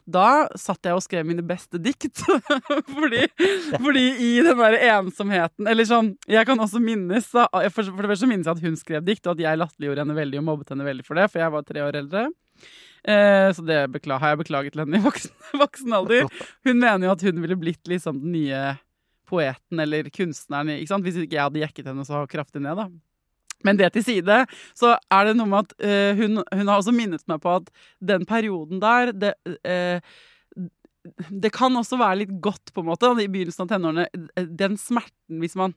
[0.09, 2.23] da satt jeg og skrev mine beste dikt.
[2.97, 3.27] fordi,
[3.77, 8.29] fordi i den der ensomheten Eller sånn, jeg kan også minnes da, For, det første
[8.31, 10.89] minnes jeg at hun skrev dikt, og at jeg latterliggjorde henne veldig og mobbet henne
[10.89, 12.25] veldig for det, for jeg var tre år eldre.
[13.03, 16.29] Eh, så det har jeg beklaget til henne i voksen, voksen alder.
[16.65, 18.65] Hun mener jo at hun ville blitt liksom den nye
[19.29, 21.07] poeten eller kunstneren, ikke sant?
[21.07, 22.89] hvis ikke jeg hadde jekket henne så kraftig ned, da.
[23.67, 24.43] Men det til side,
[24.79, 27.71] så er det noe med at uh, hun, hun har også minnet meg på at
[28.13, 29.35] den perioden der det,
[29.67, 29.99] uh,
[31.31, 34.07] det kan også være litt godt, på en måte, i begynnelsen av tenårene.
[34.55, 35.75] Den smerten hvis man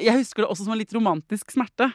[0.00, 1.90] Jeg husker det også som en litt romantisk smerte.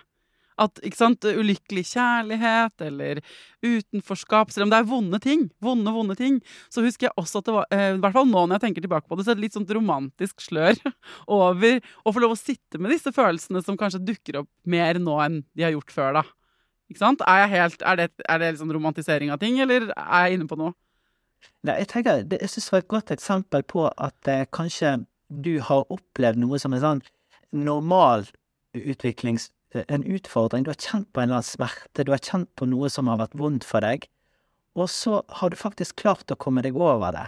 [0.62, 3.20] At, ikke sant, ulykkelig kjærlighet eller
[3.60, 6.38] utenforskap Selv om det er vonde ting, vonde, vonde ting,
[6.72, 8.86] så husker jeg også at det var eh, I hvert fall nå når jeg tenker
[8.86, 10.80] tilbake på det, så er det litt sånt romantisk slør
[11.42, 15.18] over å få lov å sitte med disse følelsene som kanskje dukker opp mer nå
[15.26, 16.24] enn de har gjort før, da.
[16.92, 17.24] Ikke sant?
[17.28, 20.60] Er, helt, er det, er det liksom romantisering av ting, eller er jeg inne på
[20.60, 20.76] noe?
[21.66, 24.96] Nei, jeg tenker, det, jeg synes det var et godt eksempel på at eh, kanskje
[25.28, 27.06] du har opplevd noe som en sånn
[27.56, 28.28] normal
[28.76, 29.50] utviklings...
[29.90, 30.64] En utfordring.
[30.64, 33.20] Du har kjent på en eller annen smerte, du har kjent på noe som har
[33.20, 34.08] vært vondt for deg,
[34.76, 37.26] og så har du faktisk klart å komme deg over det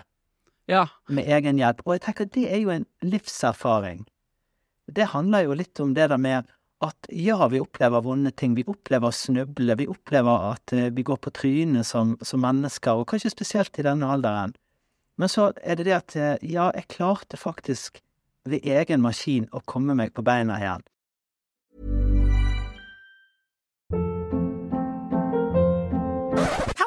[0.67, 0.85] Ja.
[1.07, 1.81] med egen hjelp.
[1.85, 4.05] Og jeg tenker det er jo en livserfaring.
[4.91, 6.45] Det handler jo litt om det der med
[6.81, 11.03] at ja, vi opplever vonde ting, vi opplever å snuble, vi opplever at eh, vi
[11.03, 14.53] går på trynet som, som mennesker, og kanskje spesielt i denne alderen.
[15.17, 18.03] Men så er det det at eh, ja, jeg klarte faktisk
[18.45, 20.85] ved egen maskin å komme meg på beina igjen.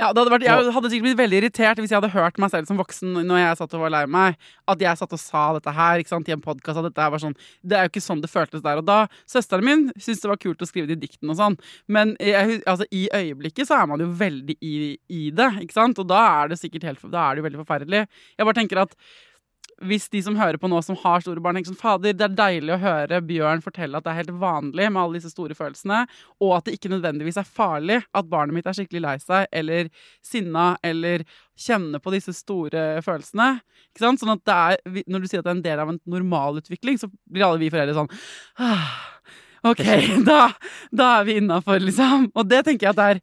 [0.00, 2.80] Ja, vært, jeg hadde sikkert blitt veldig irritert hvis jeg hadde hørt meg selv som
[2.80, 4.38] voksen når jeg satt og var lei meg,
[4.70, 6.82] at jeg satt og sa dette her sant, i en podkast.
[6.92, 9.00] Det er jo ikke sånn det føltes der og da.
[9.30, 11.58] Søsteren min syntes det var kult å skrive de diktene og sånn,
[11.92, 14.76] men jeg, altså, i øyeblikket så er man jo veldig i,
[15.12, 16.00] i det, ikke sant?
[16.02, 18.06] Og da er det sikkert helt, da er det jo veldig forferdelig.
[18.38, 18.96] Jeg bare tenker at
[19.86, 22.36] hvis de som hører på nå, som har store barn, tenker sånn Fader, det er
[22.38, 26.02] deilig å høre Bjørn fortelle at det er helt vanlig med alle disse store følelsene,
[26.42, 29.90] og at det ikke nødvendigvis er farlig at barnet mitt er skikkelig lei seg eller
[30.24, 31.26] sinna eller
[31.58, 33.48] kjenner på disse store følelsene.
[33.92, 34.22] Ikke sant?
[34.22, 37.00] Sånn at det er, når du sier at det er en del av en normalutvikling,
[37.00, 38.12] så blir alle vi foreldre sånn
[38.62, 38.94] ah,
[39.72, 39.84] OK,
[40.30, 40.46] da,
[40.90, 42.30] da er vi innafor, liksom.
[42.34, 43.20] Og det tenker jeg at det er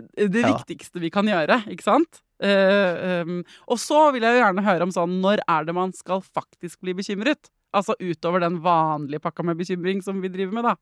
[0.00, 2.22] eh, det viktigste vi kan gjøre, ikke sant?
[2.42, 3.36] Uh, um,
[3.72, 6.82] og så vil jeg jo gjerne høre om sånn Når er det man skal faktisk
[6.84, 7.48] bli bekymret?
[7.72, 10.76] Altså utover den vanlige pakka med bekymring som vi driver med, da.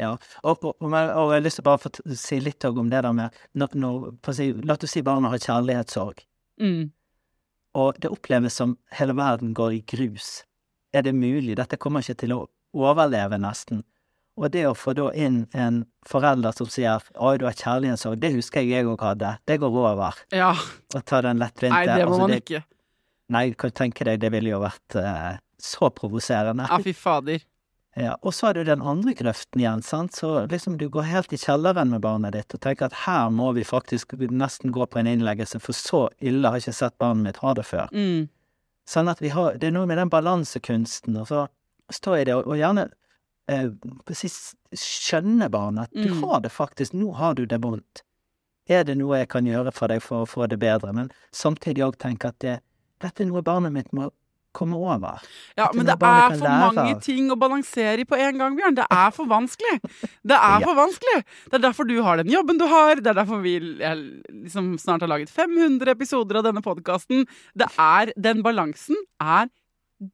[0.00, 0.10] Ja,
[0.42, 3.36] og, og, og, jeg har lyst til bare å si litt om det der med
[3.54, 6.24] når, når, si, La oss si barna har kjærlighetssorg,
[6.60, 6.82] mm.
[7.78, 10.40] og det oppleves som hele verden går i grus.
[10.94, 11.54] Er det mulig?
[11.60, 12.40] Dette kommer ikke til å
[12.74, 13.84] overleve, nesten.
[14.34, 18.32] Og det å få da inn en forelder som sier 'Oi, du har kjærlighetssorg', det
[18.34, 19.36] husker jeg jeg òg hadde.
[19.46, 20.14] Det går over.
[20.34, 20.52] Ja.
[20.94, 21.74] Og ta den lettvinte.
[21.74, 22.64] Nei, det må altså, man ikke.
[23.30, 26.66] Nei, kan du tenke deg, det ville jo vært uh, så provoserende.
[26.68, 27.44] Ja, fy fader.
[27.94, 30.16] Ja, og så er det den andre grøften igjen, sant.
[30.18, 33.52] Så liksom du går helt i kjelleren med barnet ditt og tenker at her må
[33.54, 37.28] vi faktisk nesten gå på en innleggelse, for så ille har jeg ikke sett barnet
[37.28, 37.94] mitt ha det før.
[37.94, 38.26] Mm.
[38.90, 41.46] Sånn at vi har Det er noe med den balansekunsten, og så
[41.92, 42.88] står jeg det, og gjerne
[43.50, 43.70] eh,
[44.08, 46.24] precis skjønne barnet at du mm.
[46.24, 48.04] har det faktisk, nå har du det vondt.
[48.70, 50.92] Er det noe jeg kan gjøre for deg for å få det bedre?
[50.96, 52.58] Men samtidig òg tenke at det,
[53.04, 54.08] dette er noe barnet mitt må
[54.54, 55.22] komme over.
[55.58, 58.76] Ja, men det er for mange ting å balansere i på en gang, Bjørn.
[58.78, 59.80] Det er for vanskelig.
[60.22, 60.68] Det er ja.
[60.68, 61.24] for vanskelig.
[61.50, 63.02] Det er derfor du har den jobben du har.
[63.02, 67.26] Det er derfor vi liksom snart har laget 500 episoder av denne podkasten.
[67.58, 69.50] Den balansen er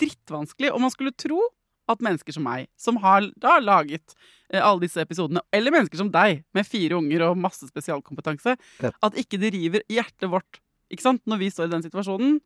[0.00, 1.44] drittvanskelig, og man skulle tro
[1.90, 4.14] at mennesker som meg, som har da laget
[4.52, 8.92] eh, alle disse episodene, eller mennesker som deg, med fire unger og masse spesialkompetanse, ja.
[8.92, 12.40] at ikke det river hjertet vårt ikke sant, når vi står i den situasjonen.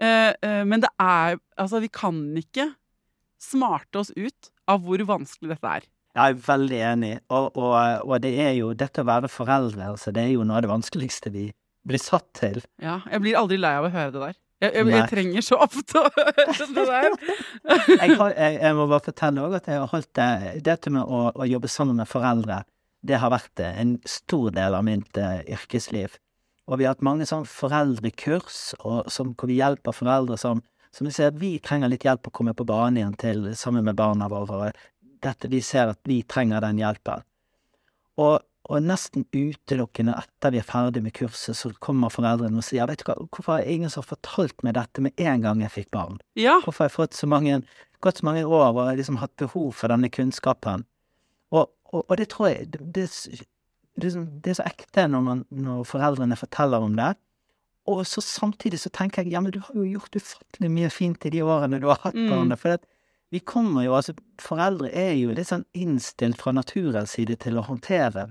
[0.00, 2.70] Eh, eh, men det er Altså, vi kan ikke
[3.40, 5.88] smarte oss ut av hvor vanskelig dette er.
[6.16, 10.10] Jeg er veldig enig, og, og, og, det er jo dette å være foreldre, altså,
[10.10, 11.44] det er jo noe av det vanskeligste vi
[11.86, 12.58] blir satt til.
[12.82, 14.40] Ja, jeg blir aldri lei av å høre det der.
[14.60, 17.14] Jeg, jeg, jeg, trenger så ofte det der.
[18.02, 21.20] jeg, har, jeg, må bare fortelle òg at jeg har holdt det Dette med å,
[21.32, 22.58] å, jobbe sammen med foreldre,
[23.00, 26.18] det har vært en stor del av mitt uh, yrkesliv.
[26.68, 30.60] Og vi har hatt mange sånn foreldrekurs og, som, hvor vi hjelper foreldre som,
[30.92, 33.96] som vi ser vi trenger litt hjelp å komme på banen igjen til sammen med
[33.98, 34.74] barna våre.
[35.24, 37.24] Dette, vi ser at vi trenger den hjelpen.
[38.20, 42.88] Og og nesten utelukkende etter vi er ferdig med kurset, så kommer foreldrene og sier
[42.90, 45.74] vet du hva, hvorfor har ingen som har fortalt meg dette med en gang jeg
[45.78, 46.20] fikk barn?
[46.38, 46.58] Ja.
[46.64, 47.62] Hvorfor har jeg fått så mange,
[48.04, 50.84] gått så mange år og liksom hatt behov for denne kunnskapen?
[51.50, 53.08] Og, og, og det tror jeg det, det,
[53.96, 57.14] det, det, er så ekte når, man, når foreldrene forteller om det.
[57.90, 61.24] Og så samtidig så tenker jeg ja, men du har jo gjort ufattelig mye fint
[61.26, 62.28] i de årene du har hatt mm.
[62.28, 62.60] barnet.
[62.60, 62.76] For
[63.32, 67.64] vi kommer jo, altså foreldre er jo litt sånn innstilt fra naturens side til å
[67.66, 68.28] håndtere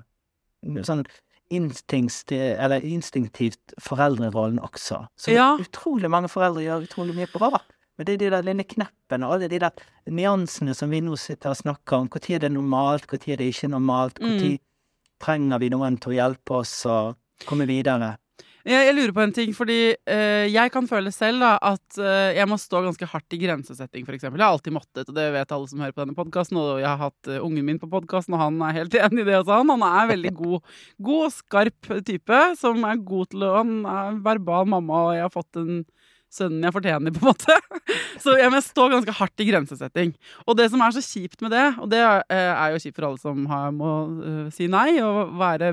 [0.86, 1.04] sånn
[1.50, 5.02] eller instinktivt foreldrerollen også.
[5.18, 5.50] Som ja.
[5.60, 7.62] utrolig mange foreldre gjør utrolig mye bra.
[7.98, 11.18] Men det er de der lille kneppene og alle de der nyansene som vi nå
[11.20, 12.10] sitter og snakker om.
[12.14, 14.22] Når er det normalt, når er det ikke normalt?
[14.22, 14.60] Når mm.
[15.20, 17.00] trenger vi noen til å hjelpe oss å
[17.50, 18.14] komme videre?
[18.68, 22.48] Jeg, lurer på en ting, fordi uh, jeg kan føle selv da, at uh, jeg
[22.50, 24.26] må stå ganske hardt i grensesetting, f.eks.
[24.28, 26.60] Jeg har alltid måttet, og det vet alle som hører på denne podkasten.
[26.60, 29.30] Og jeg har hatt uh, ungen min på podkasten, og han er helt enig i
[29.30, 29.62] det også.
[29.62, 30.76] Han, han er veldig god,
[31.08, 35.26] god og skarp type, som er god til å Han er verbal mamma, og jeg
[35.28, 35.82] har fått en
[36.34, 37.56] sønnen jeg fortjener, på en måte.
[38.24, 40.14] Så jeg må stå ganske hardt i grensesetting.
[40.46, 43.22] Og det som er så kjipt med det, og det er jo kjipt for alle
[43.22, 45.72] som har, må uh, si nei og være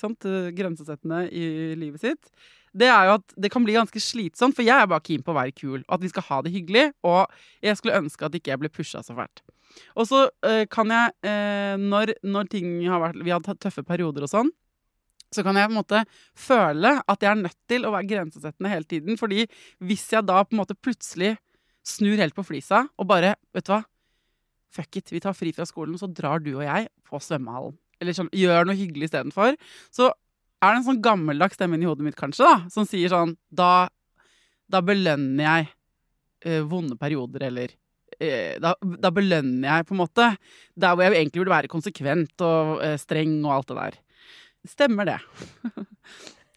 [0.00, 1.46] sant, grensesettende i
[1.78, 5.04] livet sitt, det er jo at det kan bli ganske slitsomt, for jeg er bare
[5.06, 5.84] keen på å være kul.
[5.86, 7.30] At vi skal ha det hyggelig, og
[7.62, 9.44] jeg skulle ønske at ikke jeg ble pusha så fælt.
[9.94, 10.24] Og så
[10.74, 11.30] kan jeg,
[11.82, 14.50] når, når ting har vært Vi har hatt tøffe perioder og sånn,
[15.34, 16.02] så kan jeg på en måte
[16.38, 19.18] føle at jeg er nødt til å være grensesettende hele tiden.
[19.20, 19.46] Fordi
[19.84, 21.34] hvis jeg da på en måte plutselig
[21.84, 23.82] snur helt på flisa og bare Vet du hva?
[24.74, 25.12] Fuck it.
[25.14, 27.76] Vi tar fri fra skolen, så drar du og jeg på svømmehallen.
[28.02, 29.54] Eller sånn, gjør noe hyggelig istedenfor.
[29.94, 33.36] Så er det en sånn gammeldags stemme inni hodet mitt, kanskje, da, som sier sånn
[33.54, 33.86] Da,
[34.70, 35.68] da belønner jeg
[36.48, 37.74] eh, vonde perioder, eller
[38.18, 40.30] eh, da, da belønner jeg på en måte
[40.74, 44.00] der hvor jeg egentlig burde være konsekvent og eh, streng og alt det der.
[44.68, 45.18] Stemmer det.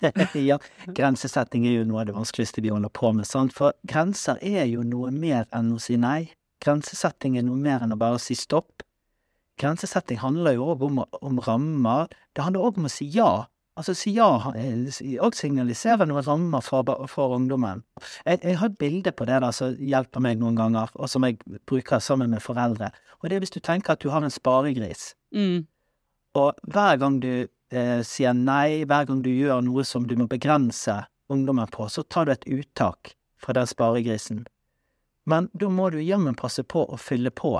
[0.50, 0.58] ja,
[0.96, 3.56] grensesetting er jo noe av det vanskeligste vi holder på med, sant?
[3.56, 6.30] For grenser er jo noe mer enn å si nei.
[6.64, 8.86] Grensesetting er noe mer enn å bare si stopp.
[9.58, 12.12] Grensesetting handler jo òg om, om rammer.
[12.38, 13.48] Det handler òg om å si ja.
[13.78, 17.84] Altså si ja og signalisere noen rammer for, for ungdommen.
[18.26, 21.26] Jeg, jeg, har et bilde på det da som hjelper meg noen ganger, og som
[21.28, 21.38] jeg
[21.70, 22.90] bruker sammen med foreldre.
[23.22, 25.68] Og det er hvis du tenker at du har en sparegris, Mm.
[26.40, 30.28] og hver gang du eh, sier nei, hver gang du gjør noe som du må
[30.32, 31.02] begrense
[31.32, 34.46] ungdommen på, så tar du et uttak fra den sparegrisen.
[35.28, 37.58] Men da må du jammen passe på å fylle på.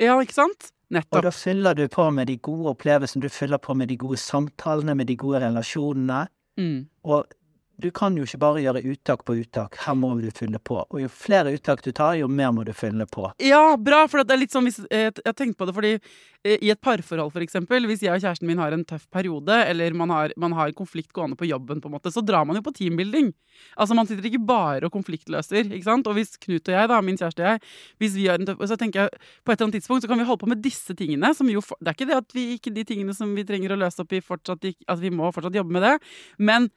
[0.00, 0.70] Ja, ikke sant?
[0.90, 1.20] Nettopp.
[1.20, 4.18] Og da fyller du på med de gode opplevelsene, du fyller på med de gode
[4.20, 6.24] samtalene, med de gode relasjonene.
[6.60, 6.88] Mm.
[7.06, 7.30] Og
[7.80, 10.80] du kan jo ikke bare gjøre uttak på uttak, her må du fylle på.
[10.82, 13.28] Og jo flere uttak du tar, jo mer må du fylle på.
[13.42, 15.92] Ja, bra, for det er litt sånn hvis, eh, Jeg har tenkt på det fordi
[15.96, 19.54] eh, i et parforhold, for eksempel, hvis jeg og kjæresten min har en tøff periode,
[19.66, 22.56] eller man har, man har konflikt gående på jobben, på en måte, så drar man
[22.56, 23.32] jo på teambuilding.
[23.76, 26.06] Altså, Man sitter ikke bare og konfliktløser, ikke sant?
[26.06, 27.62] Og hvis Knut og jeg, da, min kjæreste og jeg,
[28.00, 29.10] hvis vi har en tøff, så tenker jeg
[29.44, 31.60] på et eller annet tidspunkt så kan vi holde på med disse tingene, som jo
[31.80, 34.12] Det er ikke det at vi ikke de tingene som vi trenger å løse opp
[34.12, 35.96] i, fortsatt At vi må fortsatt jobbe med det,
[36.38, 36.70] men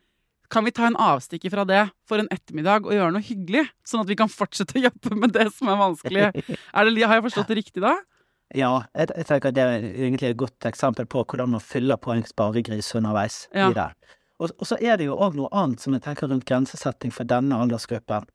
[0.53, 3.65] kan vi ta en avstikker fra det for en ettermiddag og gjøre noe hyggelig?
[3.89, 6.25] Sånn at vi kan fortsette å jobbe med det som er vanskelig.
[6.77, 7.95] Er det, har jeg forstått det riktig da?
[8.53, 12.13] Ja, jeg, jeg tenker det er egentlig et godt eksempel på hvordan man fyller på
[12.13, 13.71] en sparegris underveis Ja.
[13.71, 13.87] i det.
[14.41, 17.25] Og, og så er det jo òg noe annet som jeg tenker rundt grensesetting for
[17.29, 18.25] denne aldersgruppen.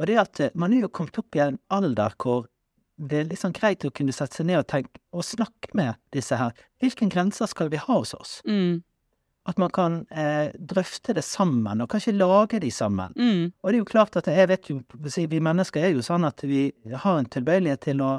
[0.00, 2.46] Og det er at eh, man er jo kommet opp i en alder hvor
[3.00, 6.36] det er sånn greit å kunne sette seg ned og tenke og snakke med disse
[6.36, 6.52] her.
[6.80, 8.38] Hvilke grenser skal vi ha hos oss?
[8.48, 8.82] Mm.
[9.48, 13.14] At man kan eh, drøfte det sammen, og kanskje lage de sammen.
[13.16, 13.52] Mm.
[13.62, 14.80] Og det er jo klart at jeg vet jo,
[15.16, 18.18] vi mennesker er jo sånn at vi har en tilbøyelighet til å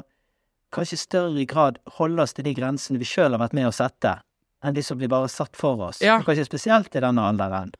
[0.74, 3.76] kanskje i større grad holde oss til de grensene vi sjøl har vært med å
[3.76, 4.16] sette,
[4.64, 6.02] enn de som blir bare satt for oss.
[6.02, 6.18] Ja.
[6.26, 7.70] Kanskje spesielt i denne alderen.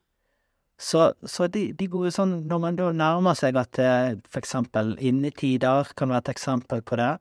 [0.82, 4.22] Så, så de, de går jo sånn, når man da nærmer seg at f.eks.
[4.30, 7.12] for eksempel innetider kan være et eksempel på det,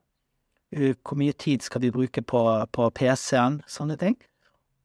[0.72, 4.14] Uh, hvor mye tid skal vi bruke på, på PC-en, sånne ting.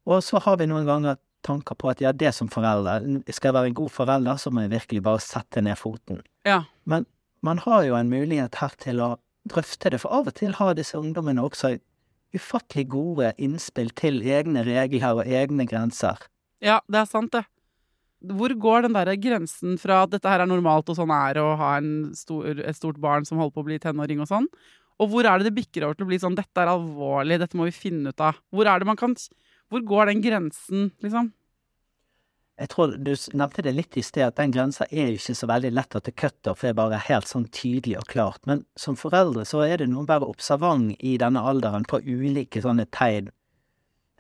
[0.07, 3.57] Og så har vi noen ganger tanker på at ja, det som forelder, skal jeg
[3.59, 6.21] være en god forelder, så må jeg virkelig bare sette ned foten.
[6.47, 6.65] Ja.
[6.85, 7.07] Men
[7.47, 9.15] man har jo en mulighet her til å
[9.47, 11.77] drøfte det, for av og til har disse ungdommene også
[12.37, 16.27] ufattelig gode innspill til egne regler og egne grenser.
[16.61, 17.45] ja, det er sant, det.
[18.27, 21.51] Hvor går den der grensen fra at dette her er normalt og sånn er å
[21.61, 24.49] ha en stor, et stort barn som holder på å bli tenåring og sånn,
[24.97, 27.59] og hvor er det det bikker over til å bli sånn dette er alvorlig, dette
[27.59, 28.39] må vi finne ut av.
[28.49, 29.15] Hvor er det man kan
[29.73, 31.33] Hvor går den grensen, liksom?
[32.57, 35.75] Jeg tror du nevnte det litt i sted, at den grensa er ikke så veldig
[35.77, 38.41] lett at det cutter, for det er bare helt sånn tydelig og klart.
[38.49, 42.63] Men som foreldre så er det noe å være observant i denne alderen på ulike
[42.65, 43.29] sånne tegn.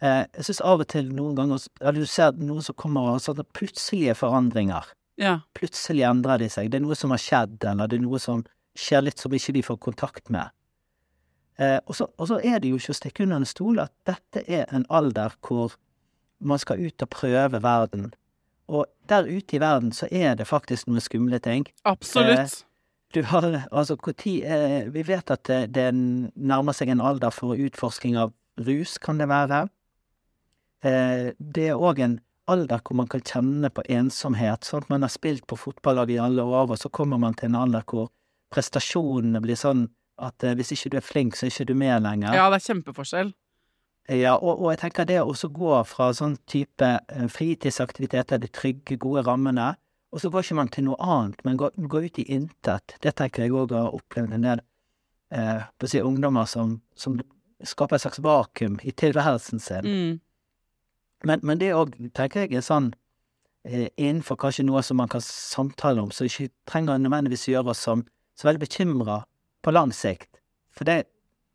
[0.05, 3.23] Eh, jeg syns av og til noen ganger ja, du ser noen som kommer og
[3.25, 4.93] sånne plutselige forandringer.
[5.17, 5.39] Ja.
[5.57, 6.69] Plutselig endrer de seg.
[6.69, 8.45] Det er noe som har skjedd, eller det er noe som
[8.77, 10.53] skjer litt som ikke de får kontakt med.
[11.59, 13.92] Eh, og, så, og så er det jo ikke å stikke under en stol at
[14.09, 15.77] dette er en alder hvor
[16.45, 18.11] man skal ut og prøve verden.
[18.69, 21.64] Og der ute i verden så er det faktisk noen skumle ting.
[21.88, 22.64] Absolutt.
[23.14, 27.33] Du har, altså, hvor tid, eh, vi vet at det, det nærmer seg en alder
[27.33, 28.35] for utforsking av
[28.66, 29.66] rus, kan det være.
[30.85, 32.19] Eh, det er òg en
[32.51, 34.66] alder hvor man kan kjenne på ensomhet.
[34.66, 37.51] Sånn at man har spilt på fotballag i alle år, og så kommer man til
[37.51, 38.11] en alder hvor
[38.53, 39.87] prestasjonene blir sånn
[40.18, 42.35] at eh, hvis ikke du er flink, så er ikke du med lenger.
[42.37, 43.33] Ja, det er kjempeforskjell.
[44.09, 48.98] Ja, og, og jeg tenker det å gå fra sånn type eh, fritidsaktiviteter, de trygge,
[49.02, 49.72] gode rammene,
[50.14, 52.94] og så går ikke man til noe annet, men går, går ut i intet.
[53.02, 54.62] Det tenker jeg òg har opplevd en del
[55.35, 57.18] eh, på å si, ungdommer som, som
[57.66, 59.90] skaper et slags vakuum i tilværelsen sin.
[59.90, 60.14] Mm.
[61.26, 62.92] Men, men det òg, tenker jeg, er sånn
[63.66, 67.83] eh, innenfor kanskje noe som man kan samtale om, så ikke trenger nødvendigvis gjøre oss
[67.88, 68.06] som
[68.38, 69.25] så veldig bekymra
[69.67, 70.38] på lang sikt.
[70.77, 71.02] For det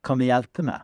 [0.05, 0.83] kan vi hjelpe med.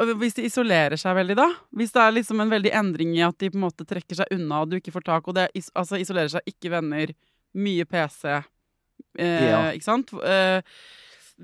[0.00, 1.48] Og hvis de isolerer seg veldig, da?
[1.76, 4.30] Hvis det er liksom en veldig endring i at de på en måte trekker seg
[4.34, 7.12] unna, og du ikke får tak, og det is altså isolerer seg, ikke venner,
[7.52, 8.24] mye PC,
[9.18, 9.60] eh, Ja.
[9.76, 10.12] ikke sant?
[10.24, 10.62] Eh,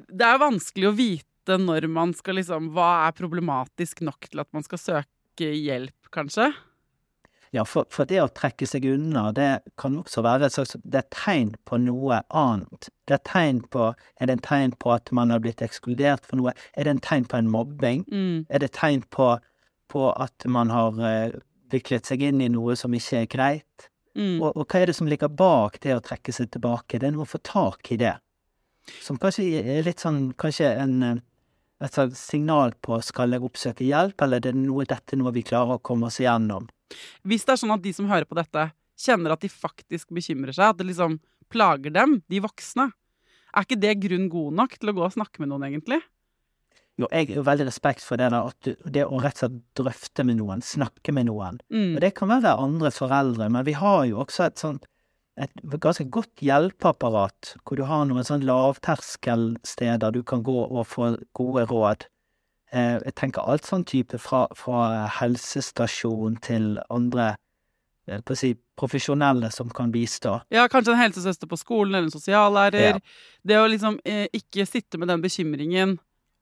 [0.08, 4.48] det er vanskelig å vite når man skal liksom Hva er problematisk nok til at
[4.52, 6.50] man skal søke hjelp, kanskje?
[7.50, 9.48] Ja, for, for det å trekke seg unna, det
[9.80, 12.90] kan også være et slags Det er tegn på noe annet.
[13.08, 13.90] Det er tegn på
[14.20, 16.54] Er det en tegn på at man har blitt ekskludert for noe?
[16.76, 18.04] Er det en tegn på en mobbing?
[18.12, 18.46] Mm.
[18.48, 19.30] Er det tegn på,
[19.88, 21.38] på at man har uh,
[21.72, 23.88] viklet seg inn i noe som ikke er greit?
[24.18, 24.42] Mm.
[24.42, 27.00] Og, og hva er det som ligger bak det å trekke seg tilbake?
[27.00, 28.16] Det er noe å få tak i det.
[29.04, 31.18] Som kanskje er litt sånn Kanskje en eh,
[31.78, 35.76] et signal på skal jeg oppsøke hjelp, eller er det noe, dette noe vi klarer
[35.76, 36.66] å komme oss igjennom?
[37.26, 40.56] Hvis det er sånn at de som hører på dette, kjenner at de faktisk bekymrer
[40.56, 41.18] seg, at det liksom
[41.52, 42.90] plager dem, de voksne,
[43.54, 46.00] er ikke det grunn god nok til å gå og snakke med noen, egentlig?
[46.98, 49.58] Jo, jeg har jo veldig respekt for det der, at det å rett og slett
[49.78, 51.60] drøfte med noen, snakke med noen.
[51.70, 51.92] Mm.
[51.94, 54.88] Og det kan være andre foreldre, men vi har jo også et sånt
[55.38, 61.12] et ganske godt hjelpeapparat, hvor du har noen sånn lavterskelsteder du kan gå og få
[61.38, 62.08] gode råd.
[62.70, 67.30] Eh, jeg tenker alt sånn type fra, fra helsestasjon til andre
[68.08, 70.36] eh, på å si, profesjonelle som kan bistå.
[70.54, 72.98] Ja, kanskje en helsesøster på skolen eller en sosiallærer.
[72.98, 73.00] Ja.
[73.48, 75.96] Det å liksom eh, ikke sitte med den bekymringen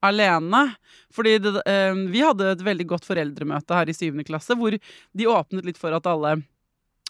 [0.05, 0.75] alene.
[1.15, 5.31] Fordi det, eh, vi hadde et veldig godt foreldremøte her i syvende klasse, hvor de
[5.31, 6.39] åpnet litt for at alle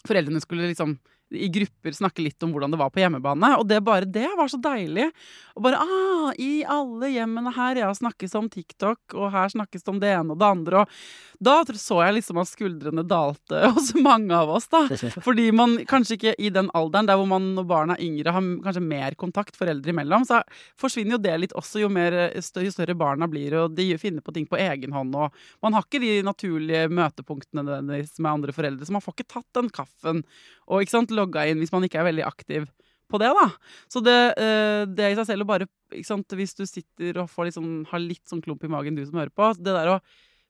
[0.07, 0.97] foreldrene skulle liksom
[1.29, 3.53] i grupper snakke litt om hvordan det var på hjemmebane.
[3.59, 5.09] Og det bare det var så deilig.
[5.57, 9.91] Og bare ah, i alle hjemmene her ja, snakkes om TikTok, og her snakkes det
[9.91, 10.83] om det ene og det andre.
[10.83, 14.85] Og da så jeg liksom at skuldrene dalte hos mange av oss, da.
[15.27, 18.47] Fordi man kanskje ikke i den alderen der hvor man når barna er yngre har
[18.63, 20.41] kanskje mer kontakt foreldre imellom, så
[20.79, 24.23] forsvinner jo det litt også jo, mer, større, jo større barna blir, og de finner
[24.23, 25.15] på ting på egen hånd.
[25.17, 29.33] Og man har ikke de naturlige møtepunktene nødvendigvis med andre foreldre, så man får ikke
[29.37, 30.23] tatt den kaffen
[30.67, 32.67] og ikke sant, logga inn hvis man ikke er veldig aktiv
[33.07, 33.47] på det, da.
[33.91, 37.29] Så det, eh, det i seg selv å bare ikke sant, Hvis du sitter og
[37.31, 40.01] får liksom, har litt sånn klump i magen, du som hører på Det der å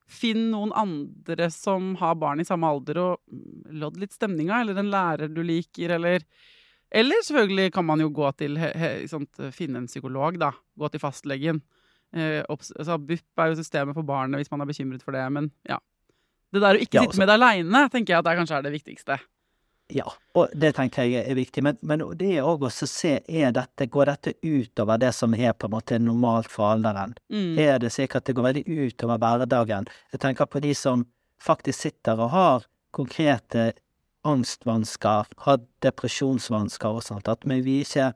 [0.07, 4.79] finne noen andre som har barn i samme alder, og mm, lodd litt stemninga, eller
[4.79, 6.23] en lærer du liker, eller
[6.89, 8.57] Eller selvfølgelig kan man jo gå til
[9.11, 10.53] sant, Finne en psykolog, da.
[10.79, 11.61] Gå til fastlegen.
[12.15, 15.51] Eh, altså, BUP er jo systemet for barnet hvis man er bekymret for det, men
[15.67, 15.77] ja.
[16.53, 18.63] Det der å ikke Ja, sitte med det aleine, tenker jeg at det kanskje er
[18.63, 19.19] det viktigste.
[19.87, 21.63] Ja, og det tenker jeg er viktig.
[21.63, 25.55] Men, men det er òg å se er dette, går dette utover det som er
[25.55, 27.15] på en måte normalt for alderen.
[27.31, 27.53] Mm.
[27.63, 29.87] Er det slik at det går veldig utover hverdagen?
[30.11, 31.07] Jeg tenker på de som
[31.43, 33.71] faktisk sitter og har konkrete
[34.27, 38.11] angstvansker, har depresjonsvansker og sånt, at vi ikke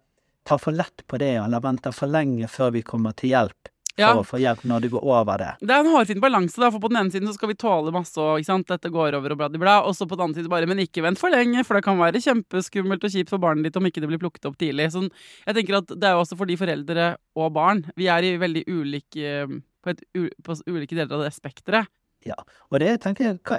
[0.48, 3.71] tar for lett på det, eller venter for lenge før vi kommer til hjelp.
[3.98, 5.50] For å få hjelp når du går over det.
[5.62, 7.92] Det er en hårfin balanse, da, for på den ene siden så skal vi tåle
[7.94, 8.40] masse, og
[8.72, 10.80] dette går over og bla, bla, bla, og så på den andre siden bare, men
[10.84, 13.86] ikke vent for lenge, for det kan være kjempeskummelt og kjipt for barnet ditt om
[13.90, 14.90] ikke det blir plukket opp tidlig.
[14.96, 17.84] Så jeg tenker at det er jo også for de foreldre og barn.
[18.00, 19.34] Vi er i veldig ulike,
[19.84, 20.06] på, et,
[20.44, 21.92] på ulike deler av det spekteret.
[22.22, 22.36] Ja,
[22.70, 23.58] og det tenker jeg, hva,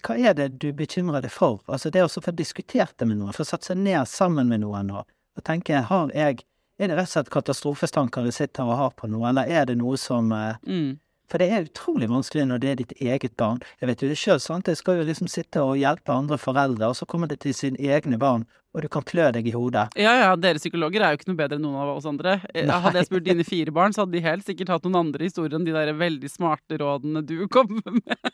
[0.00, 1.60] hva- er det du bekymrer deg for?
[1.68, 4.62] Altså det å for få diskutert det med noen, få satt seg ned sammen med
[4.64, 5.04] noen og,
[5.36, 6.40] og tenke, har jeg,
[6.82, 9.78] er det rett og slett katastrofestanker jeg sitter og har på noe, eller er det
[9.78, 10.98] noe som eh, Mm.
[11.30, 13.62] For det er utrolig vanskelig når det er ditt eget barn.
[13.80, 14.68] Jeg vet jo det sjøl, sant.
[14.68, 17.80] Jeg skal jo liksom sitte og hjelpe andre foreldre, og så kommer det til sine
[17.80, 19.88] egne barn, og du kan klø deg i hodet.
[20.00, 22.38] Ja, ja, dere psykologer er jo ikke noe bedre enn noen av oss andre.
[22.52, 22.80] Eh, Nei.
[22.84, 25.56] Hadde jeg spurt dine fire barn, så hadde de helt sikkert hatt noen andre historier
[25.58, 28.28] enn de der veldig smarte rådene du kom med.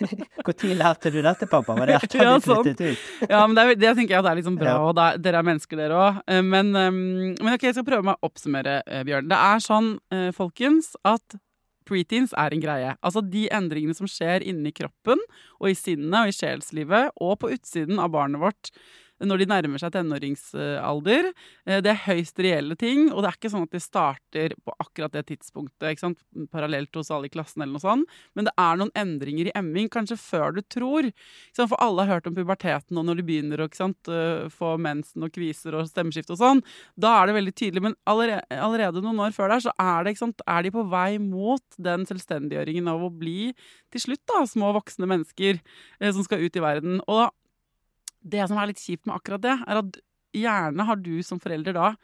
[0.00, 1.74] Når lærte du dette, pappa?
[1.76, 3.28] Var det etter Ja, sånn flyttet ut?
[3.28, 5.42] Ja, men det, er, det tenker jeg at det er liksom bra, og er, dere
[5.42, 6.22] er mennesker, dere òg.
[6.46, 7.00] Men, um,
[7.36, 9.28] men ok, jeg skal prøve meg å oppsummere, eh, Bjørn.
[9.28, 11.36] Det er sånn, eh, folkens, at
[11.90, 12.94] preteens er en greie.
[13.02, 15.20] Altså de endringene som skjer inni kroppen
[15.58, 18.72] og i sinnet og i sjelslivet og på utsiden av barnet vårt
[19.20, 21.30] når de nærmer seg tenåringsalder.
[21.66, 24.74] Eh, Det er høyst reelle ting, og det er ikke sånn at de starter på
[24.80, 26.20] akkurat det tidspunktet, ikke sant?
[26.50, 29.90] parallelt hos alle i klassen eller noe sånt, men det er noen endringer i emming,
[29.92, 31.10] kanskje før du tror.
[31.56, 35.34] For alle har hørt om puberteten og når de begynner å øh, få mensen og
[35.34, 36.62] kviser og stemmeskifte og sånn.
[36.96, 40.16] Da er det veldig tydelig, men allerede, allerede noen år før der så er, det,
[40.46, 43.52] er de på vei mot den selvstendiggjøringen av å bli
[43.92, 47.00] til slutt da, små voksne mennesker eh, som skal ut i verden.
[47.10, 47.28] Og
[48.20, 50.00] det som er litt kjipt med akkurat det, er at
[50.36, 51.94] gjerne har du som forelder da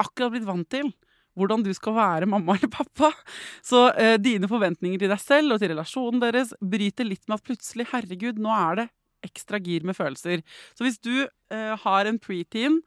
[0.00, 0.90] akkurat blitt vant til
[1.38, 3.12] hvordan du skal være mamma eller pappa.
[3.64, 7.46] Så eh, dine forventninger til deg selv og til relasjonen deres bryter litt med at
[7.46, 8.88] plutselig, herregud, nå er det
[9.26, 10.44] ekstra gir med følelser.
[10.74, 12.80] Så hvis du eh, har en preteen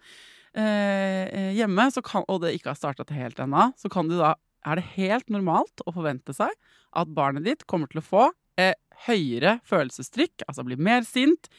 [0.57, 4.79] eh, eh, hjemme, kan, og det ikke har starta til helt ennå, så da er
[4.79, 6.51] det helt normalt å forvente seg
[6.93, 8.25] at barnet ditt kommer til å få
[8.59, 8.75] eh,
[9.07, 11.49] høyere følelsestrykk, altså bli mer sint,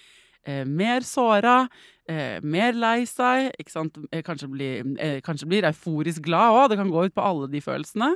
[0.47, 1.69] eh, mer såra,
[2.09, 3.51] eh, mer lei seg?
[3.59, 7.51] Eh, kanskje, bli, eh, kanskje blir euforisk glad òg, det kan gå ut på alle
[7.51, 8.15] de følelsene.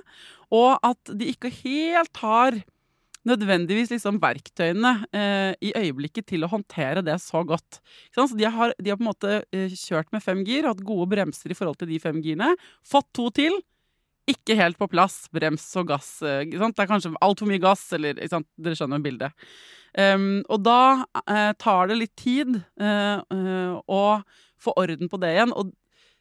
[0.50, 2.60] Og at de ikke helt har
[3.28, 7.80] nødvendigvis liksom verktøyene eh, i øyeblikket til å håndtere det så godt.
[8.14, 11.08] Så de har, de har på en måte eh, kjørt med fem gir, hatt gode
[11.12, 12.54] bremser i forhold til de fem girene.
[12.86, 13.58] Fått to til.
[14.28, 16.10] Ikke helt på plass, brems og gass.
[16.22, 16.76] eh, sant?
[16.76, 18.18] Det er kanskje altfor mye gass, eller?
[18.20, 19.48] Dere skjønner bildet.
[19.96, 24.02] Um, og da uh, tar det litt tid uh, uh, å
[24.60, 25.54] få orden på det igjen.
[25.56, 25.72] Og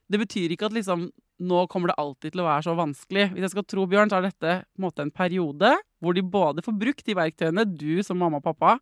[0.07, 3.27] det betyr ikke at liksom nå kommer det alltid til å være så vanskelig.
[3.33, 6.23] Hvis jeg skal tro Bjørn, så er dette på en måte en periode hvor de
[6.25, 8.77] både får brukt de verktøyene du som mamma og pappa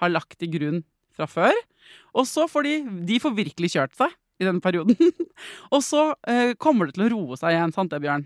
[0.00, 0.82] har lagt til grunn
[1.16, 1.56] fra før,
[2.16, 2.74] og så får de
[3.08, 4.96] De får virkelig kjørt seg i denne perioden.
[5.74, 8.24] og så eh, kommer det til å roe seg igjen, sant det, Bjørn?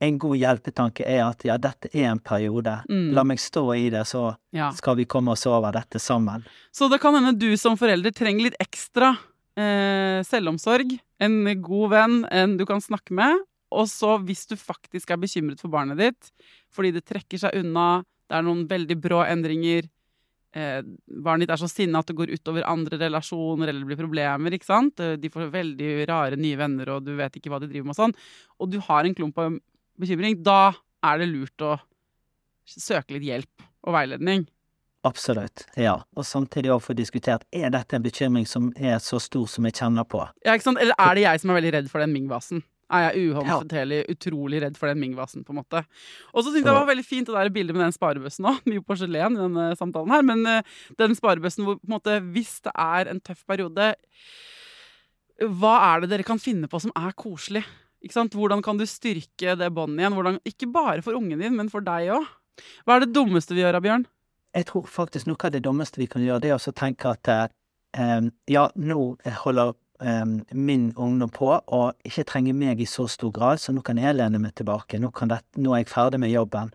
[0.00, 2.76] En god hjelpetanke er at ja, dette er en periode.
[2.88, 3.08] Mm.
[3.16, 4.70] La meg stå i det, så Ja.
[4.72, 6.44] skal vi komme oss over dette sammen.
[6.72, 9.16] Så det kan hende du som forelder trenger litt ekstra
[9.58, 10.98] eh, selvomsorg.
[11.20, 13.40] En god venn, en du kan snakke med.
[13.74, 16.30] Og så, hvis du faktisk er bekymret for barnet ditt
[16.72, 19.88] fordi det trekker seg unna, det er noen veldig brå endringer,
[20.54, 20.82] eh,
[21.24, 24.52] barnet ditt er så sinna at det går utover andre relasjoner eller det blir problemer,
[24.56, 27.68] ikke sant, Eh, de får veldig rare nye venner, og du vet ikke hva de
[27.68, 28.14] driver med og sånn,
[28.60, 29.58] og du har en klump av
[30.00, 30.72] bekymring, da
[31.04, 31.76] er det lurt å
[32.68, 34.46] søke litt hjelp og veiledning.
[35.06, 35.62] Absolutt.
[35.78, 36.00] Ja.
[36.18, 39.78] Og samtidig også få diskutert er dette en bekymring som er så stor som jeg
[39.78, 40.24] kjenner på.
[40.44, 40.82] Ja, ikke sant?
[40.82, 42.64] Eller er det jeg som er veldig redd for den Ming-vasen?
[42.88, 45.82] Er jeg uhåndterlig utrolig redd for den Ming-vasen, på en måte?
[46.32, 48.62] Og så syns jeg det var veldig fint det der bildet med den sparebøssen òg.
[48.68, 50.24] Mye porselen i denne samtalen her.
[50.26, 53.92] Men eh, den sparebøssen hvor på en måte, hvis det er en tøff periode,
[55.60, 57.62] hva er det dere kan finne på som er koselig?
[58.04, 58.36] Ikke sant?
[58.38, 60.16] Hvordan kan du styrke det båndet igjen?
[60.18, 62.28] Hvordan, ikke bare for ungen din, men for deg òg.
[62.86, 64.06] Hva er det dummeste vi gjør, Bjørn?
[64.56, 67.28] Jeg tror faktisk noe av det dummeste vi kan gjøre, det er å tenke at
[67.94, 69.02] um, ja, nå
[69.44, 73.84] holder um, min ungdom på og ikke trenger meg i så stor grad, så nå
[73.86, 74.98] kan jeg lene meg tilbake.
[74.98, 76.72] Nå, det, nå er jeg ferdig med jobben.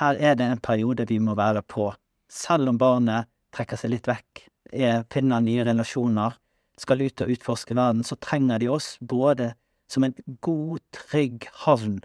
[0.00, 1.92] Her er det en periode vi må være på.
[2.30, 6.34] Selv om barnet trekker seg litt vekk, er, finner nye relasjoner,
[6.80, 9.52] skal ut og utforske verden, så trenger de oss både
[9.90, 12.00] som en god, trygg havn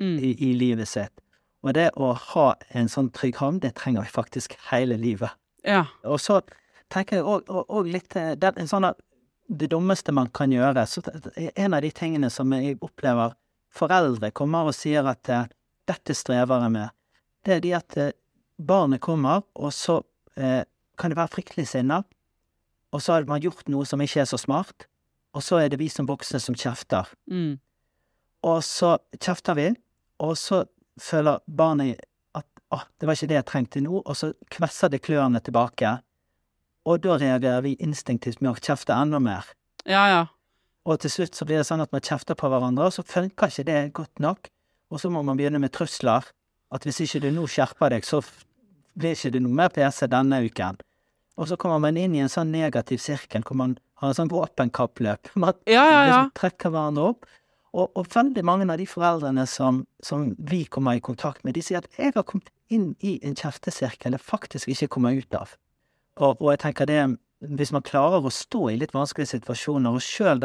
[0.00, 0.18] Mm.
[0.18, 1.12] i, i livet sitt.
[1.62, 5.30] Og det å ha en sånn trygg havn, det trenger vi faktisk hele livet.
[5.68, 5.84] Ja.
[6.08, 6.40] Og så
[6.90, 8.88] tenker jeg òg litt eh, det, er sånn
[9.52, 11.02] det dummeste man kan gjøre så
[11.54, 13.36] En av de tingene som jeg opplever
[13.72, 15.46] foreldre kommer og sier at eh,
[15.86, 16.88] dette strever jeg med,
[17.44, 18.12] det er de at eh,
[18.58, 20.00] barnet kommer, og så
[20.36, 20.64] eh,
[20.98, 22.02] kan det være fryktelig sinna,
[22.92, 24.88] og så har man gjort noe som ikke er så smart,
[25.32, 27.08] og så er det vi som voksne som kjefter.
[27.30, 27.56] Mm.
[28.48, 29.68] Og så kjefter vi,
[30.22, 30.64] og så
[31.00, 32.02] føler barnet
[32.36, 35.96] at å, det var ikke det jeg trengte nå, og så kvesser det klørne tilbake.
[36.88, 39.46] Og da reagerer vi instinktivt med å kjefte enda mer.
[39.86, 40.22] Ja, ja.
[40.82, 43.52] Og til slutt så blir det sånn at man kjefter på hverandre, og så funker
[43.52, 44.50] ikke det godt nok.
[44.92, 46.26] Og så må man begynne med trusler.
[46.72, 48.22] At hvis ikke du nå skjerper deg, så
[48.98, 50.80] blir ikke det noe mer PC denne uken.
[51.38, 54.32] Og så kommer man inn i en sånn negativ sirkel hvor man har en sånn
[54.32, 55.32] våpenkappløp.
[55.38, 56.02] Man Ja, ja, ja.
[56.08, 57.30] liksom trekker hverandre opp.
[57.72, 61.62] Og, og veldig mange av de foreldrene som, som vi kommer i kontakt med, de
[61.64, 65.54] sier at jeg har kommet inn i en kjeftesirkel jeg faktisk ikke kommer ut av.
[66.20, 67.00] Og, og jeg tenker det,
[67.56, 70.44] hvis man klarer å stå i litt vanskelige situasjoner, og sjøl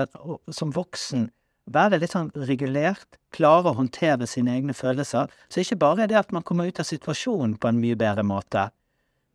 [0.56, 1.28] som voksen
[1.68, 6.22] være litt sånn regulert, klare å håndtere sine egne følelser, så ikke bare er det
[6.22, 8.70] at man kommer ut av situasjonen på en mye bedre måte,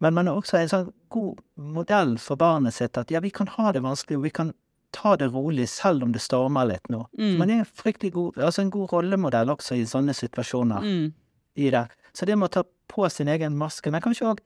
[0.03, 3.47] men man er også en sånn god modell for barnet sitt at ja, vi kan
[3.57, 4.53] ha det vanskelig, og vi kan
[4.93, 7.05] ta det rolig selv om det stormer litt nå.
[7.19, 7.37] Mm.
[7.41, 11.13] Man er en fryktelig god, altså en god rollemodell også i sånne situasjoner Mm.
[11.57, 11.87] i det.
[12.13, 14.41] Så det med å ta på sin egen maske, men kanskje òg,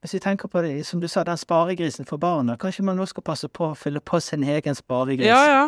[0.00, 3.04] hvis vi tenker på det, som du sa, den sparegrisen for barna, kanskje man nå
[3.10, 5.66] skal passe på å fylle på sin egen sparegris Ja, ja.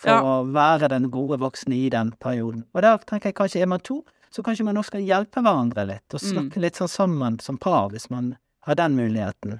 [0.00, 0.20] for ja.
[0.22, 2.64] å være den gode voksne i den perioden.
[2.74, 4.02] Og der tenker jeg kanskje er man to,
[4.32, 6.30] så kanskje man også skal hjelpe hverandre litt, og Mm.
[6.32, 8.36] snakke litt sånn sammen som par, hvis man
[8.66, 9.58] har den muligheten.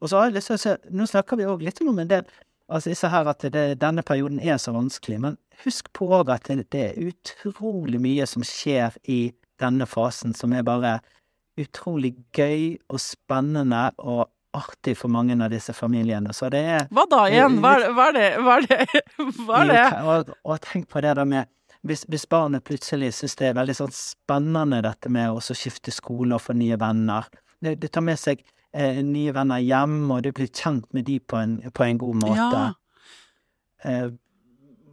[0.00, 2.10] Og så har jeg lyst til å se, nå snakker vi òg litt om en
[2.10, 2.24] del
[2.70, 6.46] Altså disse her at det, denne perioden er så vanskelig, men husk på òg at
[6.46, 11.00] det, det er utrolig mye som skjer i denne fasen som er bare
[11.58, 16.30] utrolig gøy og spennende og artig for mange av disse familiene.
[16.34, 17.58] Så det er Hva da igjen?
[17.62, 17.90] Hva er det?
[17.96, 18.30] Hva er det?
[18.38, 19.02] Hva er det?
[19.46, 19.84] Hva er det?
[20.14, 21.50] Og, og tenk på det der med
[21.86, 26.36] hvis, hvis barnet plutselig synes det er veldig sånn spennende dette med å skifte skole
[26.36, 27.28] og få nye venner.
[27.60, 28.42] Det, det tar med seg
[28.72, 32.20] eh, nye venner hjem, og du blir kjent med de på en, på en god
[32.22, 32.62] måte.
[32.64, 32.68] Ja.
[33.84, 34.10] Eh,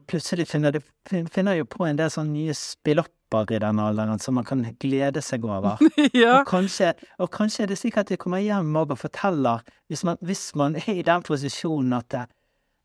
[0.07, 4.37] plutselig finner du finner jo på en del sånne nye spillopper i den alderen som
[4.39, 5.81] man kan glede seg over.
[6.15, 6.39] ja.
[6.39, 10.19] Og, kanskje, og kanskje er det slik at de kommer hjem og forteller, hvis man,
[10.23, 12.25] hvis man er i den posisjonen at det,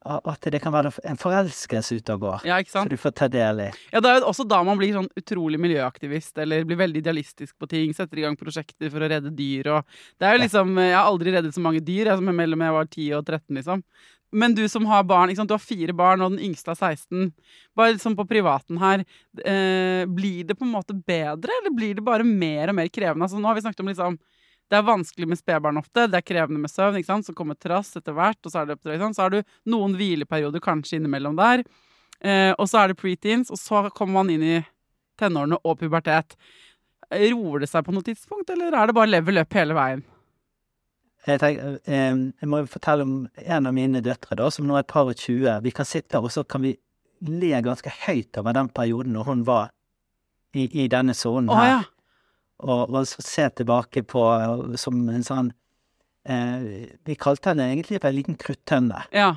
[0.04, 2.46] at det kan være en forelskelse ute og går.
[2.48, 2.90] Ja, ikke sant?
[2.90, 3.68] Så du får ta del i.
[3.92, 7.54] Ja, det er jo også da man blir sånn utrolig miljøaktivist, eller blir veldig idealistisk
[7.60, 10.74] på ting, setter i gang prosjekter for å redde dyr og Det er jo liksom
[10.80, 13.56] Jeg har aldri reddet så mange dyr, jeg som mellom jeg var 10 og 13,
[13.60, 13.86] liksom.
[14.32, 17.32] Men du som har barn, du har fire barn, og den yngste er 16.
[17.76, 19.04] Bare liksom på privaten her,
[19.44, 23.28] eh, blir det på en måte bedre, eller blir det bare mer og mer krevende?
[23.28, 24.18] Altså, nå har vi snakket om liksom
[24.72, 27.26] det er vanskelig med spedbarn ofte, det er krevende med søvn, ikke sant?
[27.28, 30.64] så kommer trass etter hvert, og så er det oppdrag, Så har du noen hvileperioder
[30.64, 31.64] kanskje innimellom der.
[32.24, 34.62] Eh, og så er det preteens, og så kommer man inn i
[35.20, 36.38] tenårene og pubertet.
[37.12, 40.06] Roer det seg på noe tidspunkt, eller er det bare level up hele veien?
[41.26, 44.86] Jeg, tenker, eh, jeg må fortelle om en av mine døtre, da, som nå er
[44.86, 45.60] et par og tjue.
[45.68, 46.78] Vi kan sitte her, og så kan vi
[47.28, 49.68] le ganske høyt over den perioden når hun var
[50.56, 51.74] i, i denne sonen her.
[51.76, 51.82] ja
[52.62, 54.22] og, og se tilbake på
[54.80, 55.52] som en sånn
[56.28, 59.04] eh, Vi kalte henne egentlig for en liten kruttønne.
[59.14, 59.34] Ja.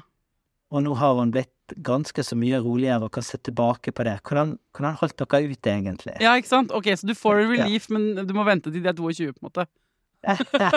[0.74, 1.52] Og nå har hun blitt
[1.86, 4.20] ganske så mye roligere og kan se tilbake på det.
[4.28, 6.14] Hvordan, hvordan holdt dere ut, egentlig?
[6.22, 6.74] Ja, ikke sant?
[6.76, 7.98] Ok, Så du får en relief, ja.
[7.98, 9.68] men du må vente til de er 22, på en måte?
[10.26, 10.72] ja,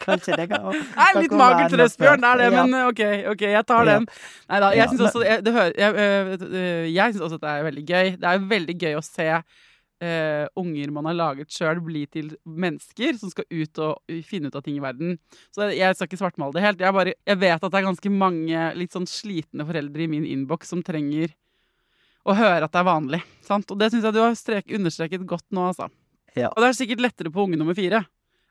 [0.00, 3.02] kanskje det kan er litt mager trøst, Bjørn, det er det, men ok,
[3.34, 4.06] ok, jeg tar den.
[4.48, 8.12] Nei da, jeg syns også, jeg, jeg, jeg synes også at det er veldig gøy.
[8.22, 9.28] Det er veldig gøy å se
[10.04, 14.58] uh, unger man har laget sjøl, bli til mennesker som skal ut og finne ut
[14.58, 15.16] av ting i verden.
[15.54, 16.84] Så jeg skal ikke svartmale det helt.
[16.84, 20.28] Jeg, bare, jeg vet at det er ganske mange litt sånn slitne foreldre i min
[20.28, 21.32] innboks som trenger
[22.24, 23.20] å høre at det er vanlig.
[23.44, 23.68] Sant?
[23.72, 25.90] Og det syns jeg du har strek, understreket godt nå, altså.
[26.34, 26.50] Ja.
[26.50, 28.02] Og det er sikkert lettere på unge nummer fire.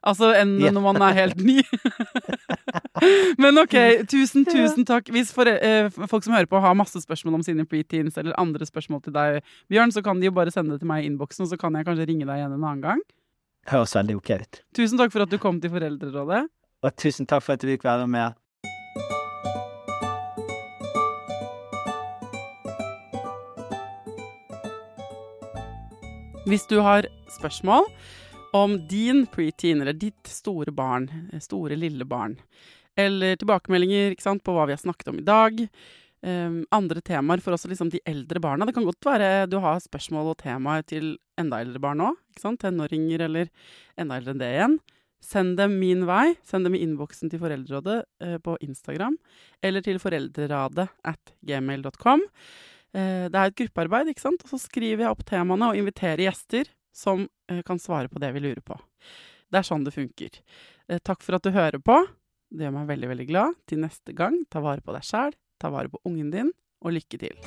[0.03, 0.73] Altså enn yeah.
[0.75, 1.61] når man er helt ny.
[3.41, 3.75] Men OK,
[4.11, 5.07] tusen, tusen takk.
[5.15, 8.67] Hvis for, eh, folk som hører på har masse spørsmål om sine preteens eller andre
[8.67, 9.39] spørsmål til deg,
[9.71, 11.79] Bjørn, så kan de jo bare sende det til meg i innboksen, og så kan
[11.79, 13.03] jeg kanskje ringe deg igjen en annen gang.
[13.71, 14.61] Høres veldig ok ut.
[14.75, 16.45] Tusen takk for at du kom til Foreldrerådet.
[16.83, 18.35] Og tusen takk for at du fikk være med.
[26.43, 27.87] Hvis du har spørsmål
[28.53, 31.09] om din preteen, eller ditt store barn,
[31.41, 32.37] store lille barn,
[32.95, 35.63] eller tilbakemeldinger sant, på hva vi har snakket om i dag.
[36.23, 38.67] Um, andre temaer for også liksom de eldre barna.
[38.69, 42.19] Det kan godt være du har spørsmål og temaer til enda eldre barn òg.
[42.39, 43.49] Tenåringer eller
[43.99, 44.77] enda eldre enn det igjen.
[45.23, 46.35] Send dem min vei.
[46.47, 49.17] Send dem i innboksen til Foreldrerådet uh, på Instagram.
[49.65, 52.23] Eller til foreldreradet at gmail.com.
[52.93, 54.45] Uh, det er et gruppearbeid, ikke sant.
[54.45, 58.31] Og så skriver jeg opp temaene og inviterer gjester som uh, kan svare på det
[58.35, 58.77] vi lurer på.
[59.51, 60.39] Det er sånn det funker.
[61.05, 61.99] takk for at du hører på.
[62.53, 63.59] Det gjør meg veldig, veldig glad.
[63.69, 66.49] Til neste gang, ta vare på deg sjæl, ta vare på ungen din,
[66.81, 67.37] og lykke til.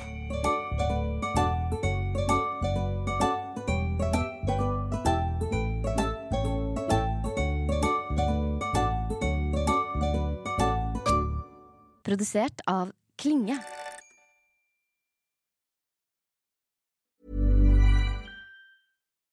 [12.07, 13.59] Produsert av Klinge.